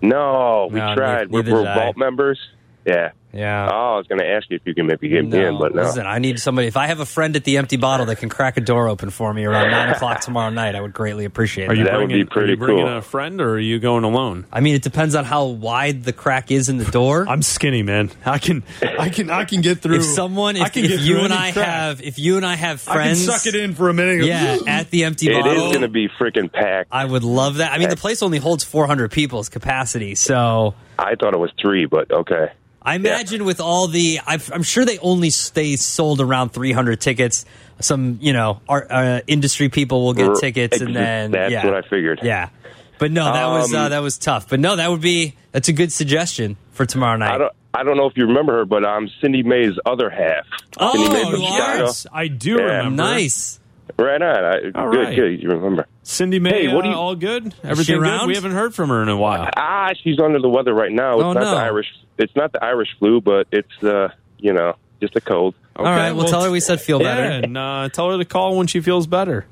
[0.00, 1.30] No, we No, tried.
[1.30, 1.74] neither- we're neither we're did I.
[1.84, 2.38] Vault members.
[2.86, 3.10] Yeah.
[3.34, 3.68] Yeah.
[3.70, 5.74] Oh, I was going to ask you if you can maybe get me in, but
[5.74, 5.82] no.
[5.82, 6.68] Listen, I need somebody.
[6.68, 9.10] If I have a friend at the empty bottle that can crack a door open
[9.10, 11.78] for me around nine o'clock tomorrow night, I would greatly appreciate Are it.
[11.78, 12.96] you That would be pretty are you bringing cool.
[12.96, 14.46] a friend or are you going alone?
[14.52, 17.26] I mean, it depends on how wide the crack is in the door.
[17.28, 18.10] I'm skinny, man.
[18.24, 19.96] I can, I can, I can get through.
[19.96, 21.66] if someone, I if, can if get you and I crack.
[21.66, 23.94] have, if you and I have friends, I can friends, suck it in for a
[23.94, 24.24] minute.
[24.24, 26.90] yeah, at the empty It bottle, it is going to be freaking packed.
[26.92, 27.72] I would love that.
[27.72, 31.86] I mean, the place only holds 400 people's capacity, so I thought it was three,
[31.86, 32.52] but okay.
[32.84, 37.46] I imagine with all the, I've, I'm sure they only they sold around 300 tickets.
[37.80, 41.64] Some, you know, art, uh, industry people will get tickets, and ex- then that's yeah.
[41.64, 42.20] what I figured.
[42.22, 42.50] Yeah,
[42.98, 44.48] but no, that was uh, Um, that was tough.
[44.48, 47.34] But no, that would be that's a good suggestion for tomorrow night.
[47.34, 47.52] I don't.
[47.76, 50.46] I don't know if you remember her, but I'm Cindy May's other half.
[50.78, 51.76] Oh, Cindy May you are?
[51.78, 52.62] Yes, I do Yeah.
[52.62, 53.02] remember.
[53.02, 53.58] nice.
[53.98, 54.44] Right on.
[54.44, 55.14] I, All good, right.
[55.16, 55.42] good.
[55.42, 55.86] You remember?
[56.02, 57.54] Cindy May, Hey, what do uh, you- all good?
[57.62, 58.26] Everything good?
[58.26, 59.48] We haven't heard from her in a while.
[59.56, 61.14] Ah, she's under the weather right now.
[61.14, 61.50] It's Oh, not no.
[61.50, 61.86] the Irish.
[62.18, 65.54] It's not the Irish flu, but it's uh, you know, just a cold.
[65.76, 67.44] All right, we'll, tell her we said feel yeah, better.
[67.46, 69.44] and uh, tell her to call when she feels better.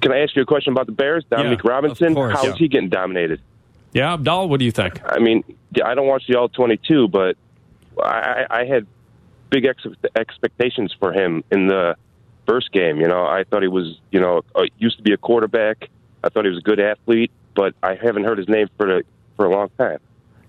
[0.00, 1.24] Can I ask you a question about the Bears?
[1.30, 2.14] Dominic Yeah, Robinson.
[2.14, 2.54] course, How is yeah.
[2.56, 3.40] he getting dominated?
[3.92, 5.00] Yeah, Abdallah, what do you think?
[5.04, 5.42] I mean,
[5.74, 7.36] yeah, I don't watch the all 22, but
[8.02, 8.86] I, I had
[9.50, 11.96] big ex- expectations for him in the
[12.46, 13.00] first game.
[13.00, 15.88] You know, I thought he was, you know, uh, used to be a quarterback.
[16.22, 19.02] I thought he was a good athlete, but I haven't heard his name for the,
[19.36, 19.98] for a long time.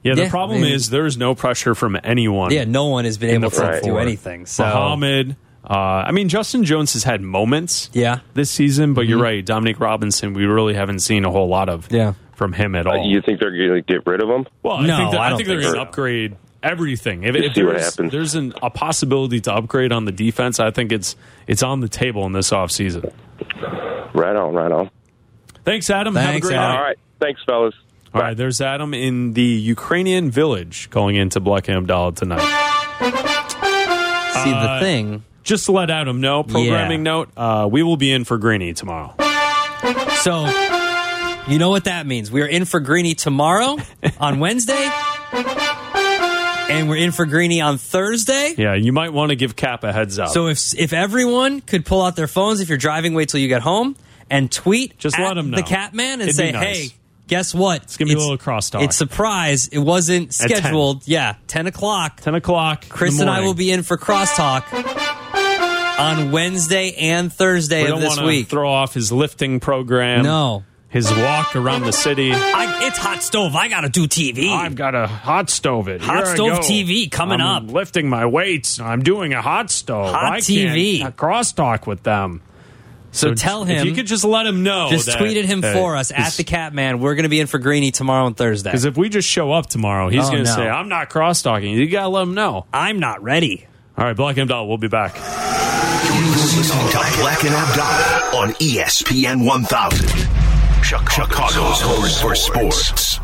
[0.03, 2.51] Yeah, the Yeah, problem I mean- is there's no pressure from anyone.
[2.51, 4.45] Yeah, no one has been able to front do anything.
[4.45, 5.35] So Muhammad.
[5.67, 5.73] Uh,
[6.05, 9.43] I mean, Justin Jones has had moments yeah, this season, but you're right.
[9.43, 12.13] Dominic Robinson, we really haven't seen a whole lot of Yeah.
[12.35, 13.07] from him at Uh, all.
[13.07, 14.45] you think they're going to get rid of him?
[14.61, 17.23] well, I No, think, that, I I don't think think they're going to upgrade everything.
[17.23, 18.11] If, if see what there's, happens.
[18.11, 21.15] there's an, a possibility to upgrade on the defense, I think it's
[21.47, 23.13] it's on the table in this offseason.
[24.13, 24.89] Right on, right on.
[25.63, 26.15] Thanks, Adam.
[26.15, 26.69] Have a Thanks, great Adam.
[26.71, 26.77] night.
[26.77, 26.97] All right.
[27.19, 27.75] Thanks, fellas.
[28.13, 32.39] All right, there's Adam in the Ukrainian village going into Black and Abdallah tonight.
[34.43, 35.23] see Uh, the thing.
[35.43, 37.11] Just to let Adam know, programming Yeah.
[37.11, 39.13] note, uh, we will be in for Greeny tomorrow.
[40.21, 40.45] So
[41.47, 42.31] you know what that means.
[42.31, 43.77] We are in for Greeny tomorrow
[44.19, 44.89] on Wednesday,
[46.69, 48.53] and we're in for Greeny on Thursday.
[48.57, 50.29] Yeah, you might want to give Cap a heads up.
[50.29, 53.47] So if if everyone could pull out their phones, if you're driving, wait till you
[53.47, 53.95] get home
[54.29, 55.57] and tweet Just let 'em know.
[55.57, 56.77] the Catman and It'd say, nice.
[56.77, 56.89] "Hey,
[57.27, 57.83] guess what?
[57.83, 58.83] It's gonna be a little crosstalk.
[58.83, 59.67] It's surprise.
[59.67, 60.57] It wasn't At 10.
[60.61, 61.07] scheduled.
[61.07, 62.21] Yeah, ten o'clock.
[62.21, 62.85] 10 o'clock.
[62.89, 64.63] Chris and I will be in for crosstalk
[65.99, 68.47] on Wednesday and Thursday We of don't this want to week.
[68.47, 70.23] throw off his lifting program.
[70.23, 70.63] no,
[70.95, 72.31] His walk around the city.
[72.33, 73.53] I, it's hot stove.
[73.53, 74.47] I got to do TV.
[74.49, 75.99] I've got a hot stove it.
[75.99, 76.59] Hot Here stove.
[76.59, 77.73] TV coming I'm up.
[77.73, 78.79] Lifting my weights.
[78.79, 80.13] I'm doing a hot stove.
[80.15, 80.99] Hot I TV.
[80.99, 82.41] Can't crosstalk with them.
[83.11, 83.79] So, tell him.
[83.79, 84.87] If you could just let him know.
[84.89, 86.99] just that- tweeted him that- for us at the Catman.
[87.01, 88.69] We're going to be in for Greeny tomorrow and Thursday.
[88.71, 90.55] Because if we just show up tomorrow, he's Oh, going to no.
[90.55, 91.71] say, I'm not cross talking.
[91.73, 92.67] You got to let him know.
[92.73, 93.67] I'm not ready.
[93.97, 95.15] All right, Black and Doll, we'll be back.
[95.15, 100.54] You're listening to Black and Abdallah on ESPN 1000.
[100.85, 103.17] Chicago's home for sports.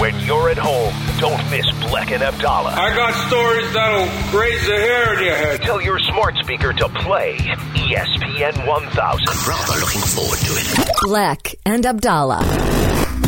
[0.00, 2.70] When you're at home, don't miss Black and Abdallah.
[2.70, 5.60] I got stories that'll raise the hair in your head.
[5.60, 9.28] Tell your smart speaker to play ESPN 1000.
[9.28, 10.88] I'm rather looking forward to it.
[11.02, 12.38] Black and Abdallah.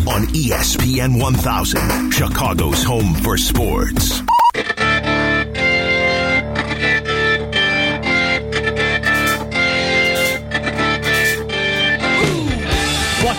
[0.08, 4.22] On ESPN 1000, Chicago's home for sports.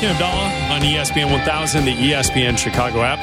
[0.01, 3.19] Black Abdallah on ESPN 1000, the ESPN Chicago app.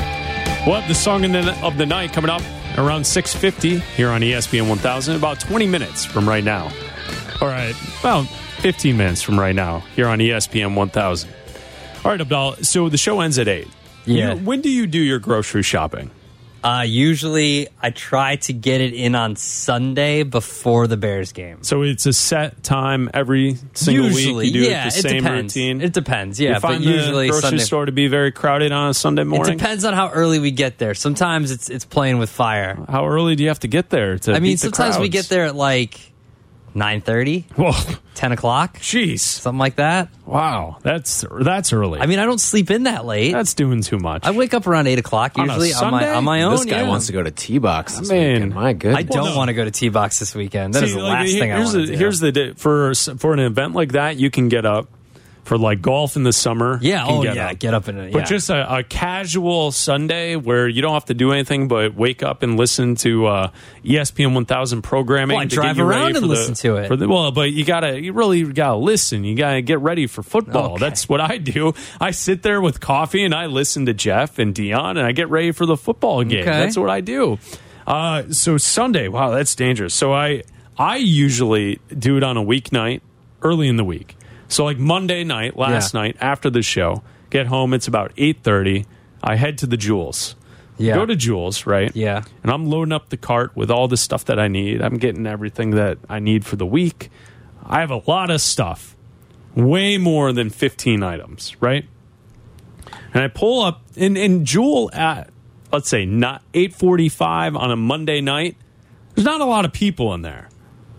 [0.64, 2.40] We'll have the song of the, night coming up
[2.76, 6.70] around 6.50 here on ESPN 1000, about 20 minutes from right now.
[7.40, 8.26] All right, about
[8.60, 11.30] 15 minutes from right now here on ESPN 1000.
[12.04, 13.66] All right, Abdallah, so the show ends at 8.
[14.06, 14.34] Yeah.
[14.34, 16.12] You- when do you do your grocery shopping?
[16.62, 21.62] Uh, usually, I try to get it in on Sunday before the Bears game.
[21.62, 24.54] So it's a set time every single usually, week.
[24.54, 25.56] You do yeah, it the same depends.
[25.56, 25.80] routine.
[25.80, 26.54] It depends, yeah.
[26.54, 27.64] you find but usually the grocery Sunday.
[27.64, 29.54] store to be very crowded on a Sunday morning.
[29.54, 30.94] It depends on how early we get there.
[30.94, 32.78] Sometimes it's it's playing with fire.
[32.88, 34.32] How early do you have to get there to?
[34.32, 36.12] I mean, sometimes we get there at like
[36.78, 37.76] 9.30, Well,
[38.14, 40.08] 10 o'clock, jeez, something like that.
[40.26, 42.00] wow, that's that's early.
[42.00, 43.32] I mean, I don't sleep in that late.
[43.32, 44.24] that's doing too much.
[44.24, 46.14] I wake up around 8 o'clock On a usually on my, Sunday?
[46.16, 46.52] on my own.
[46.52, 46.88] This guy yeah.
[46.88, 48.54] wants to go to T Box this I mean, weekend.
[48.54, 48.98] My goodness.
[48.98, 49.36] I don't no.
[49.36, 50.74] want to go to T-Box this weekend.
[50.74, 51.98] That is See, the like, last here- thing I here's want the, to do.
[51.98, 54.88] Here's the di- for for an event like that, you can get up
[55.48, 56.78] for like golf in the summer.
[56.82, 57.58] Yeah, oh, get yeah, up.
[57.58, 58.24] get up in it, But yeah.
[58.26, 62.42] just a, a casual Sunday where you don't have to do anything but wake up
[62.42, 63.50] and listen to uh,
[63.82, 65.34] ESPN 1000 programming.
[65.36, 66.88] Well, I drive get you ready around and the- listen to it.
[66.88, 69.24] for the- well, but you gotta, you really gotta listen.
[69.24, 70.72] You gotta get ready for football.
[70.74, 70.80] Okay.
[70.80, 71.72] That's what I do.
[71.98, 75.30] I sit there with coffee and I listen to Jeff and Dion and I get
[75.30, 76.42] ready for the football game.
[76.42, 76.50] Okay.
[76.50, 77.38] That's what I do.
[77.86, 79.94] Uh, so Sunday, wow, that's dangerous.
[79.94, 80.42] So I
[80.76, 83.00] I usually do it on a weeknight,
[83.40, 84.14] early in the week.
[84.48, 86.00] So like Monday night, last Yeah.
[86.00, 87.74] night after the show, get home.
[87.74, 88.86] It's about eight thirty.
[89.22, 90.34] I head to the Jewels.
[90.78, 90.94] Yeah.
[90.94, 91.90] Go to Jewels, right?
[91.94, 92.22] Yeah.
[92.42, 94.80] And I'm loading up the cart with all the stuff that I need.
[94.80, 97.10] I'm getting everything that I need for the week.
[97.64, 98.96] I have a lot of stuff,
[99.56, 101.84] way more than 15 items, right?
[103.12, 105.30] And I pull up and, and Jewel at
[105.72, 108.56] let's say not 8:45 on a Monday night.
[109.14, 110.48] There's not a lot of people in there.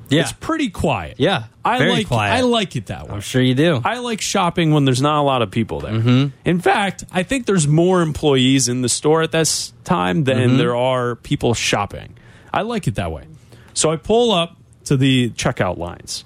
[0.10, 0.22] Yeah.
[0.22, 1.16] It's pretty quiet.
[1.20, 2.32] Yeah, I very like quiet.
[2.34, 3.14] I like it that way.
[3.16, 3.82] I'm sure you do.
[3.84, 5.94] I like shopping when there's not a lot of people there.
[5.94, 6.28] Mm-hmm.
[6.46, 10.58] In fact, I think there's more employees in the store at this time than Mm-hmm.
[10.58, 12.18] there are people shopping.
[12.54, 13.26] I like it that way.
[13.74, 16.24] So I pull up to the checkout lines.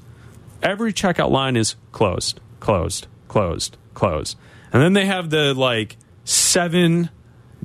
[0.62, 4.38] Every checkout line is closed, closed, closed, closed.
[4.72, 7.10] And then they have the like seven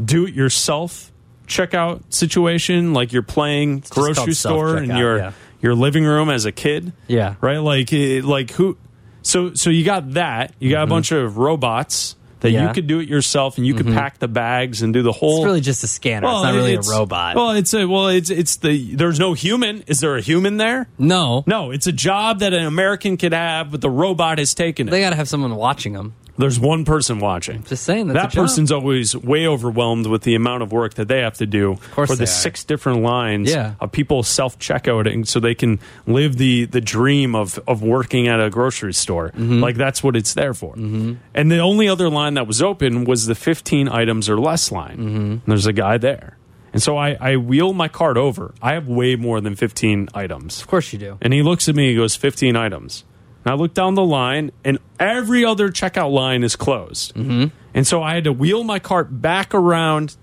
[0.02, 1.12] do it yourself
[1.46, 5.33] checkout situation like you're playing just grocery store and you're yeah.
[5.61, 7.35] Your living room as a kid Yeah.
[7.40, 8.77] right like eh, like who
[9.23, 12.55] so so you got that you got a bunch of robots that Mm-hmm.
[12.55, 12.68] Yeah.
[12.68, 15.38] you could do it yourself and you could pack the bags and do the whole
[15.38, 16.29] It's really just a scanner.
[16.29, 17.35] it's not really a robot.
[17.35, 20.88] well it's a well it's it's the there's no human is there a human there
[20.99, 21.42] no.
[21.49, 24.92] no it's a job that an american could have but the robot has taken it
[24.92, 26.14] They got to have someone watching them.
[26.38, 30.72] There's one person watching Just saying, that person's always way overwhelmed with the amount of
[30.72, 33.74] work that they have to do for the six different lines Yeah.
[33.81, 38.40] of people self checkouting so they can live the the dream of of working at
[38.40, 39.31] a grocery store.
[39.31, 39.61] Mm-hmm.
[39.61, 40.74] Like that's what it's there for.
[40.74, 41.14] Mm-hmm.
[41.35, 44.96] And the only other line that was open was the 15 items or less line.
[44.98, 45.51] Mm-hmm.
[45.51, 46.37] There's a guy there.
[46.72, 48.55] And so I, I wheel my cart over.
[48.61, 50.61] I have way more than 15 items.
[50.61, 51.18] Of course you do.
[51.22, 53.05] And he looks at me, he goes, 15 items.
[53.44, 57.14] And I look down the line, and every other checkout line is closed.
[57.14, 57.46] Mm-hmm.
[57.74, 60.16] And so I had to wheel my cart back around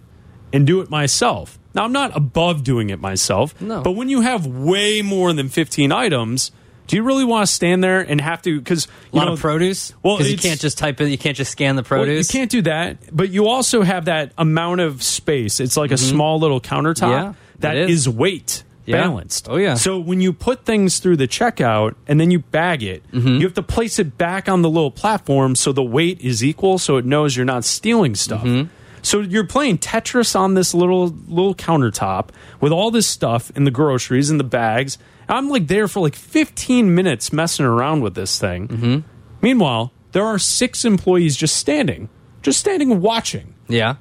[0.53, 1.57] and do it myself.
[1.73, 3.81] Now, I'm not above doing it myself, No.
[3.81, 6.51] but when you have way more than 15 items,
[6.87, 8.59] do you really want to stand there and have to?
[8.59, 9.91] Because A lot of produce.
[10.03, 11.09] Well, you can't just type in.
[11.09, 12.31] You can't just scan the well, produce.
[12.33, 15.59] you can't do that, but you also have that amount of space.
[15.59, 17.11] It's like a small little countertop Mm-hmm.
[17.11, 18.01] Yeah, that is.
[18.01, 18.09] is.
[18.09, 19.01] weight Yeah.
[19.01, 19.47] balanced.
[19.49, 19.73] Oh, yeah.
[19.75, 23.27] So when you put things through the checkout and then you bag it, Mm-hmm.
[23.27, 26.77] you have to place it back on the little platform so the weight is equal,
[26.77, 28.43] so it knows you're not stealing stuff.
[28.43, 28.69] Mm-hmm.
[29.01, 33.71] So you're playing Tetris on this little little countertop with all this stuff and the
[33.71, 34.97] groceries and the bags.
[35.29, 38.67] I'm like there for like 15 minutes messing around with this thing.
[38.67, 38.99] Mm-hmm.
[39.41, 42.09] Meanwhile, there are six employees just standing,
[42.41, 43.53] just standing watching.
[43.67, 43.95] yeah.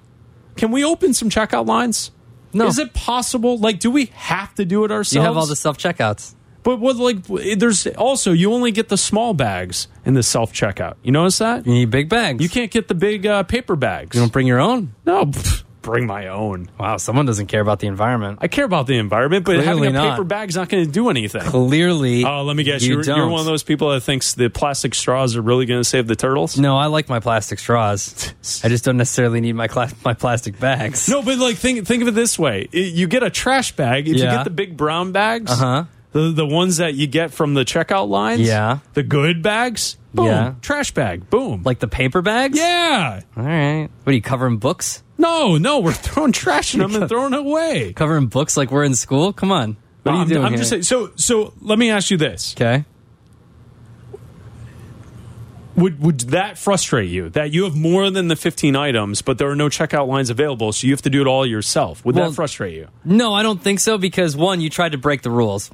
[0.57, 2.11] Can we open some checkout lines?
[2.55, 2.67] No.
[2.67, 3.59] Is it possible?
[3.59, 5.15] Like, do we have to do it ourselves?
[5.15, 6.35] You have all the self checkouts.
[6.63, 7.27] But what like
[7.59, 10.95] there's also you only get the small bags in the self checkout.
[11.03, 11.67] You notice that?
[11.67, 12.43] You need big bags.
[12.43, 14.17] You can't get the big uh, paper bags.
[14.17, 14.95] You don't bring your own.
[15.05, 15.31] no,
[15.85, 16.69] bring my own.
[16.81, 18.39] Wow, someone doesn't care about the environment.
[18.41, 20.11] I care about the environment, but Clearly having a not.
[20.17, 21.43] paper bag's not going to do anything.
[21.43, 22.83] Clearly, Oh, let me guess.
[22.83, 23.17] you You are don't.
[23.19, 26.07] you're one of those people that thinks the plastic straws are really going to save
[26.09, 26.59] the turtles.
[26.59, 28.33] No, I like my plastic straws.
[28.65, 31.09] I just don't necessarily need my cla- my plastic bags.
[31.09, 34.09] No, but like think think of it this way: I- you get a trash bag.
[34.09, 34.37] If you Yeah.
[34.37, 35.85] get the big brown bags, Uh-huh.
[36.13, 38.79] the the ones that you get from the checkout lines, Yeah.
[38.95, 40.53] the good bags, boom, Yeah.
[40.63, 42.59] trash bag, boom, Like the paper bags?
[42.59, 43.21] yeah.
[43.37, 43.89] All right.
[44.03, 45.03] What are you covering books?
[45.17, 47.93] No, no, we're throwing trash in them and throwing it away.
[47.93, 49.33] Covering books like we're in school?
[49.33, 49.77] Come on.
[50.03, 50.59] What No, are you I'm, doing I'm here?
[50.59, 50.83] just saying.
[50.83, 52.85] So, so let me ask you this: okay.
[55.77, 59.51] Would would that frustrate you that you have more than the 15 items, but there
[59.51, 62.05] are no checkout lines available, so you have to do it all yourself?
[62.05, 62.87] Would Well- that frustrate you?
[63.05, 65.71] No, I don't think so because one, you tried to break the rules.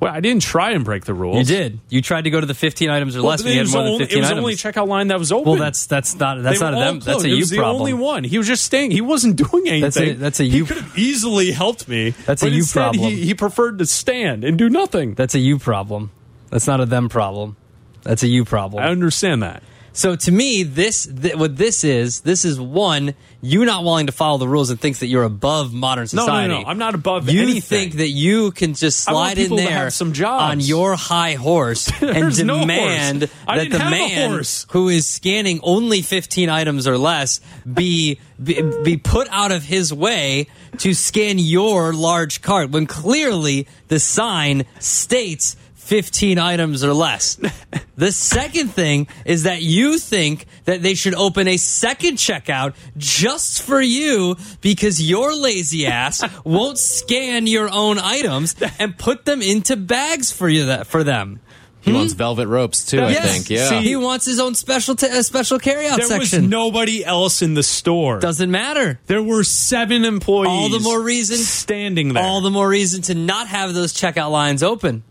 [0.00, 1.36] Well, I didn't try and break the rules.
[1.38, 1.80] You did.
[1.88, 3.72] You tried to go to the 15 items or Well, less but you had was
[3.74, 4.36] more than only- 15 It was items.
[4.38, 5.50] the only checkout line that was open.
[5.50, 7.00] well, that's that's not that's They not a them.
[7.00, 7.80] That's a It you was the problem.
[7.80, 8.22] only one.
[8.22, 8.92] He was just staying.
[8.92, 9.80] He wasn't doing anything.
[9.80, 12.10] That's a- that's a He you- could have easily helped me.
[12.26, 13.10] That's a you problem.
[13.10, 15.14] He, he preferred to stand and do nothing.
[15.14, 16.10] That's a you problem.
[16.50, 17.56] That's not a them problem.
[18.04, 18.82] That's a you problem.
[18.82, 19.62] I understand that.
[19.98, 24.12] So to me, this th- what this is, this is one you not wanting to
[24.12, 26.46] follow the rules and thinks that you're above modern society.
[26.46, 27.36] No, no, no, I'm not above anything.
[27.36, 27.62] You anything.
[27.62, 30.52] think that you can just slide in there some jobs.
[30.52, 33.30] on your high horse and There's no demand horse.
[33.46, 39.26] That the man who is scanning only 15 items or less be, be be put
[39.32, 40.46] out of his way
[40.78, 45.56] to scan your large cart when clearly the sign states
[45.88, 47.38] 15 items or less.
[47.96, 53.60] The second thing is that you think that they should open a second checkout just
[53.62, 59.74] for you because your lazy ass won't scan your own items and put them into
[59.74, 61.40] bags for you that for them.
[61.80, 63.02] He wants velvet ropes too.
[63.02, 63.50] I think.
[63.50, 63.68] Yeah.
[63.68, 66.42] See, He wants his own special t- uh, special carryout there section.
[66.42, 68.20] was nobody else in the store.
[68.20, 69.00] Doesn't matter.
[69.06, 70.50] there were seven employees.
[70.50, 72.22] All the more reason standing there.
[72.22, 75.02] All the more reason to not have those checkout lines open.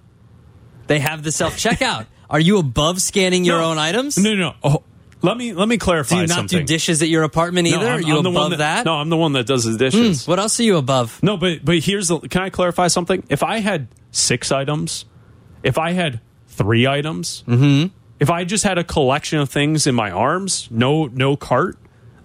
[0.87, 2.05] They have the self checkout.
[2.29, 3.71] Are you above scanning your No.
[3.71, 4.17] own items?
[4.17, 4.49] No, no.
[4.49, 4.53] no.
[4.63, 4.83] Oh,
[5.21, 6.59] let me let me clarify Do you not something.
[6.59, 7.87] do dishes at your apartment No, either?
[7.87, 8.79] I'm- Are you I'm the above one that, that?
[8.83, 8.87] Hmm.
[8.87, 10.27] No, I'm the one that does the dishes.
[10.27, 11.19] What else are you above?
[11.23, 12.19] No, but but here's the.
[12.19, 13.23] Can I clarify something?
[13.29, 15.05] If I had six items,
[15.63, 17.87] if I had three items, Mm-hmm.
[18.19, 21.77] if I just had a collection of things in my arms, no no cart,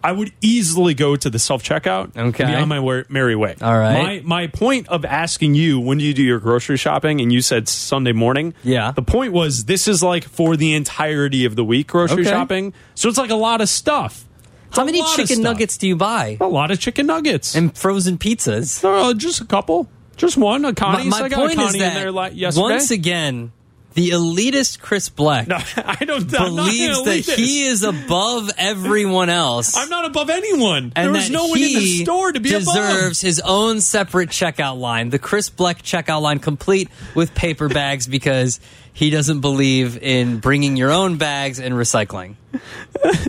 [0.05, 2.17] I would easily go to the self checkout.
[2.17, 2.45] Okay.
[2.47, 3.55] be on my way, merry way.
[3.61, 4.23] All right.
[4.25, 7.41] My my point of asking you when do you do your grocery shopping, and you
[7.43, 8.55] said Sunday morning.
[8.65, 8.91] Yeah.
[8.93, 12.31] The point was this is like for the entirety of the week grocery Okay.
[12.31, 14.25] shopping, so it's like a lot of stuff.
[14.69, 16.39] It's How many chicken nuggets do you buy?
[16.41, 17.55] A lot of chicken nuggets.
[17.55, 18.83] And frozen pizzas?
[18.83, 19.87] No, just a couple.
[20.17, 20.65] Just one.
[20.65, 21.11] A My, Connie's.
[21.11, 22.63] my got point a Connie is that there like yesterday.
[22.63, 23.53] once again,
[23.95, 26.29] the elitist Chris Black no, I don't.
[26.31, 29.77] Believes that he is above everyone else.
[29.77, 30.93] I'm not above anyone.
[30.97, 32.83] and there was no one in the he store to be above him.
[32.83, 38.07] deserves his own separate checkout line, the Chris Black checkout line, complete with paper bags,
[38.07, 38.61] because
[38.93, 42.35] he doesn't believe in bringing your own bags and recycling.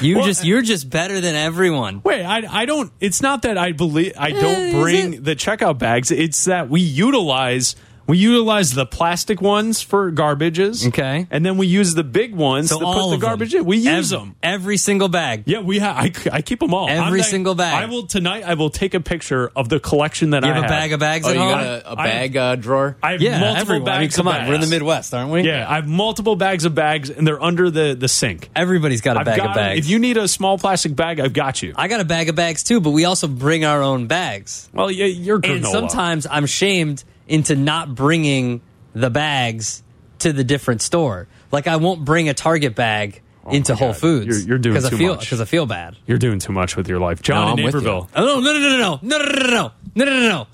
[0.00, 2.00] You Well, just you're just better than everyone.
[2.02, 2.90] Wait, I, I don't.
[2.98, 6.10] It's not that I believe I Eh, don't bring the checkout bags.
[6.10, 7.76] It's that we utilize.
[8.12, 11.26] We utilize the plastic ones for garbages, Okay.
[11.30, 13.28] and then we use the big ones So to all put the of them.
[13.30, 13.64] garbage in.
[13.64, 14.34] We use Ev- them.
[14.42, 15.44] every single bag.
[15.46, 15.96] Yeah, we have.
[15.96, 16.90] I, I keep them all.
[16.90, 17.72] Every I'm single bag.
[17.74, 18.44] I will tonight.
[18.46, 20.74] I will take a picture of the collection that You I have You have a
[20.74, 21.50] bag of bags Oh, at you home.
[21.52, 22.96] got a bag uh, drawer.
[23.02, 23.84] I have yeah, multiple everyone.
[23.86, 23.96] bags.
[23.96, 24.66] I mean, come of on, we're in the.
[24.66, 25.42] Midwest, aren't we?
[25.42, 28.50] Yeah, I have multiple bags of bags, and they're under the the sink.
[28.54, 29.86] Everybody's got a I've bag got of bags.
[29.86, 31.72] If you need a small plastic bag, I've got you.
[31.76, 34.68] I got a bag of bags too, but we also bring our own bags.
[34.74, 35.56] Well, yeah, you're granola.
[35.56, 38.60] And sometimes I'm shamed into not bringing
[38.94, 39.82] the bags
[40.20, 41.28] to the different store.
[41.50, 43.96] Like I won't bring a Target bag into Oh my Whole God.
[43.96, 44.26] Foods.
[44.26, 45.20] You're- you're doing I feel, much.
[45.20, 45.96] Because I feel bad.
[46.06, 47.64] you're doing too much with your life, John No, in I'm.
[47.66, 48.08] Naperville.
[48.14, 50.46] Oh no, no, no, no, no, no, no, no, no, no, no, no, no, no.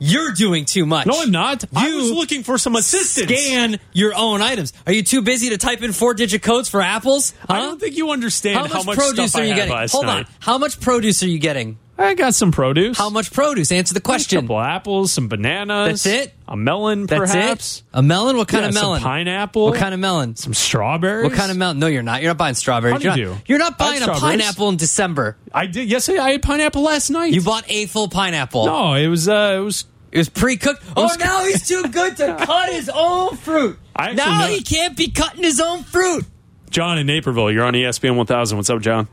[0.00, 1.06] You're doing too much.
[1.08, 1.64] No, I'm not.
[1.74, 3.26] I You was looking for some assistance.
[3.32, 4.72] Scan your own items.
[4.86, 7.34] Are you too busy to type in four digit codes for apples?
[7.40, 7.54] Huh?
[7.54, 9.88] I don't think you understand how how much, much, produce stuff are you I getting?
[9.90, 10.18] Hold night.
[10.18, 10.26] on.
[10.38, 11.78] How much produce are you getting?
[11.98, 12.96] I got some produce.
[12.96, 13.72] How much produce?
[13.72, 14.40] Answer the A question.
[14.42, 16.04] couple apples, some bananas.
[16.04, 16.34] That's it?
[16.46, 17.78] A melon, That's perhaps.
[17.78, 17.82] it.
[17.92, 18.36] A melon?
[18.36, 19.02] What kind Yeah, of some melon?
[19.02, 19.64] pineapple.
[19.66, 20.36] What kind of melon?
[20.36, 21.24] Some strawberries.
[21.24, 21.80] What kind of melon?
[21.80, 22.22] No, you're not.
[22.22, 23.02] You're not buying strawberries.
[23.02, 23.20] Honeydew.
[23.22, 25.36] You're not, you're not buying a pineapple in December.
[25.52, 25.90] I did.
[25.90, 27.32] Yes, I had pineapple last night.
[27.32, 28.66] You bought a full pineapple.
[28.66, 29.28] No, it was.
[29.28, 29.84] Uh, it was.
[30.10, 30.82] It was pre-cooked.
[30.96, 33.78] Oh, was- now he's too good to cut his own fruit.
[33.94, 36.24] I Now know- he can't be cutting his own fruit.
[36.70, 37.50] John in Naperville.
[37.50, 38.56] You're on ESPN 1000.
[38.56, 39.08] What's up, John?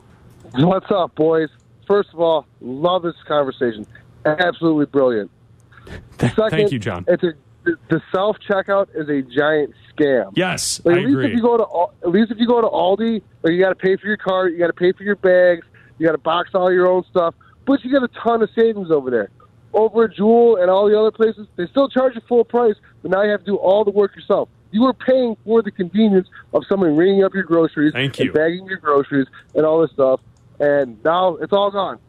[0.53, 1.49] What's up, boys?
[1.87, 3.85] First of all, love this conversation.
[4.25, 5.29] Absolutely brilliant.
[6.19, 7.05] Second, Thank you, John.
[7.07, 7.33] It's a
[7.89, 10.31] the, self checkout is a giant scam.
[10.35, 11.25] Yes, Like, I at least agree.
[11.27, 13.75] if you go to at least if you go to Aldi, like you got to
[13.75, 15.65] pay for your cart, you got to pay for your bags,
[15.97, 17.33] you got to box all your own stuff,
[17.65, 19.29] but you get a ton of savings over there.
[19.73, 23.11] Over at Jewel and all the other places, they still charge you full price, but
[23.11, 24.47] now you have to do all the work yourself.
[24.71, 28.33] You are paying for the convenience of someone ringing up your groceries, Thank and you.
[28.33, 30.19] bagging your groceries, and all this stuff,
[30.59, 31.99] and now it's all gone.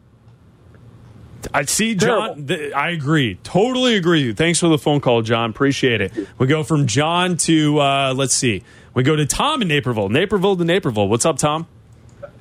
[1.53, 2.47] I see, John.
[2.47, 3.35] Th- I agree.
[3.43, 4.21] Totally agree.
[4.21, 4.33] you.
[4.33, 5.51] Thanks for the phone call, John.
[5.51, 6.11] Appreciate it.
[6.39, 8.63] We go from John to uh, let's see.
[8.93, 10.09] We go to Tom in Naperville.
[10.09, 11.07] Naperville to Naperville.
[11.07, 11.67] What's up, Tom?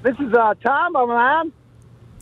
[0.03, 0.97] This is uh, Tom.
[0.97, 1.53] I'm on.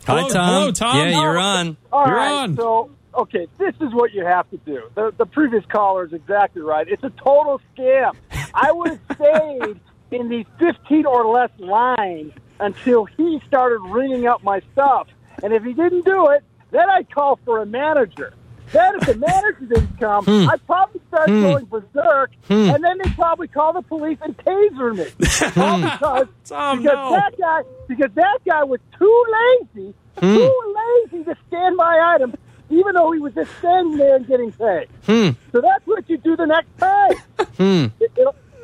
[0.05, 0.47] Hi, Hello- Tom.
[0.53, 0.97] hello, Tom.
[0.97, 1.77] Yeah, you're on.
[1.91, 2.55] All You're right, on.
[2.57, 4.83] So, okay, this is what you have to do.
[4.93, 6.87] The, the previous caller is exactly right.
[6.87, 8.13] It's a total scam.
[8.53, 9.79] I would have stayed
[10.11, 15.07] in the 15 or less line until he started ringing up my stuff.
[15.43, 18.33] And if he didn't do it, then I'd call for a manager.
[18.71, 20.49] Then if the manager didn't come, Hmm.
[20.49, 25.03] I'd probably start going berserk, and then they'd probably call the police and taser me.
[25.61, 27.11] All because, Tom, because no.
[27.11, 29.25] that guy because that guy was too
[29.71, 30.35] lazy, Hmm.
[30.35, 30.75] too
[31.11, 32.35] lazy to scan my items,
[32.69, 34.87] even though he was just standing there and getting paid.
[35.05, 35.29] Hmm.
[35.51, 37.11] So that's what you do the next time.
[37.59, 38.11] It,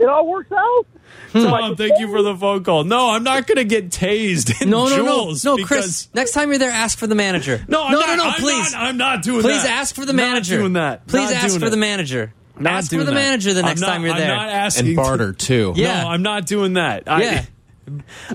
[0.02, 0.86] it, it all works out.
[1.32, 1.44] Hmm.
[1.44, 2.84] Tom, oh, thank you for the phone call.
[2.84, 6.10] No, I'm not going to get tased in No, no, no, Jules no, because- Chris.
[6.14, 7.64] Next time you're there, ask for the manager.
[7.68, 8.30] No, I'm no, not, no, no.
[8.30, 9.62] I'm please, not, I'm not doing please that.
[9.62, 10.56] Please ask for the manager.
[10.56, 11.08] Not doing that.
[11.08, 11.70] Please Not ask for it.
[11.70, 12.34] the manager.
[12.60, 13.14] Not ask for the that.
[13.14, 14.36] manager the next not- time you're I'm there.
[14.36, 15.74] not asking And barter too.
[15.76, 16.04] Yeah.
[16.04, 17.04] No, I'm not doing that.
[17.08, 17.46] I- Yeah.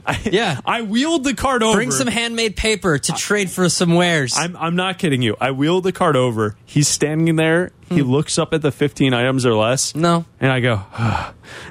[0.06, 0.60] I, Yeah.
[0.64, 1.76] I wheeled the cart over.
[1.76, 4.34] Bring some handmade paper to trade for some wares.
[4.36, 5.36] I'm, I'm not kidding you.
[5.40, 6.56] I wheeled the cart over.
[6.64, 7.72] He's standing there.
[7.88, 9.92] He looks up at the 15 items or less.
[9.92, 10.00] Hmm.
[10.00, 10.24] No.
[10.40, 10.82] And I go,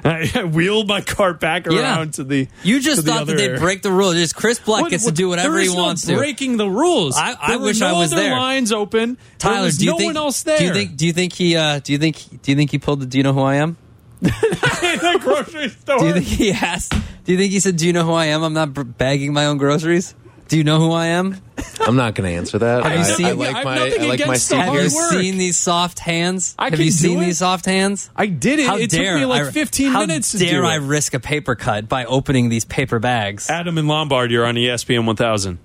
[0.02, 1.78] and I wheeled my cart back Yeah.
[1.80, 2.48] around to the.
[2.62, 4.14] you just thought other that they'd break the rules.
[4.14, 6.16] Just Chris Black What- gets what- to do whatever he no wants to.
[6.16, 7.16] Breaking the rules.
[7.18, 8.30] I- I wish no I was there.
[8.32, 9.18] Lines open.
[9.38, 10.08] Tyler, do you no think?
[10.08, 10.58] one else there.
[10.58, 10.96] Do you think?
[10.96, 11.54] Do you think he?
[11.56, 12.16] Uh, do you think?
[12.42, 13.06] Do you think he pulled the?
[13.06, 13.76] Do you know who I am?
[14.22, 15.98] In the grocery store?
[15.98, 16.92] Do you think he asked?
[17.24, 18.42] Do you think he said, "Do you know who I am?
[18.42, 20.14] I'm not bagging my own groceries."
[20.48, 21.36] Do you know who I am?
[21.80, 22.84] I'm not going to answer that.
[22.84, 24.54] Have you I, seen- I I like have my nothing I like my against the
[24.54, 25.10] seat Have you work.
[25.10, 26.54] seen these soft hands?
[26.56, 27.24] I Have can you do seen it.
[27.24, 28.10] these soft hands?
[28.14, 28.66] I did it.
[28.68, 30.82] How it dare took me like I, 15 how minutes to dare do I it.
[30.82, 33.50] risk a paper cut by opening these paper bags?
[33.50, 35.58] Adam and Lombard, you're on ESPN 1000.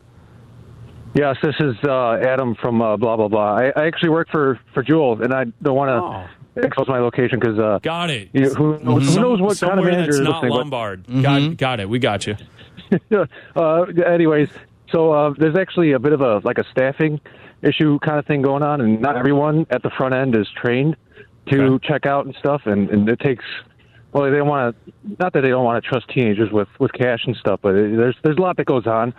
[1.14, 3.54] Yes, this is uh, Adam from uh, blah blah blah.
[3.58, 7.40] I, I actually work for for Jewel, and I don't want to expose my location
[7.40, 8.30] because uh, Got it.
[8.34, 10.50] you know, who, who Some- knows what kind of manager that's is not listening.
[10.52, 11.04] but- Lombard.
[11.08, 11.22] Mm-hmm.
[11.22, 11.90] Got, got it.
[11.90, 12.36] We got you.
[13.56, 14.50] uh, anyways,
[14.92, 17.20] so uh, there's actually a bit of a like a staffing
[17.62, 20.96] issue kind of thing going on, and not everyone at the front end is trained
[21.48, 21.88] to Okay.
[21.88, 23.46] check out and stuff, and, and it takes.
[24.12, 24.94] Well, they don't want to.
[25.20, 27.96] Not that they don't want to trust teenagers with with cash and stuff, but it,
[27.96, 29.14] there's there's a lot that goes on.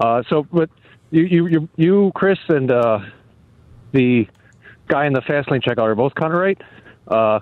[0.00, 0.68] Uh, so, but
[1.12, 2.98] you you you, you Chris and uh,
[3.92, 4.26] the
[4.92, 6.60] guy in the fast lane checkout are both kind of right.
[7.08, 7.40] Uh,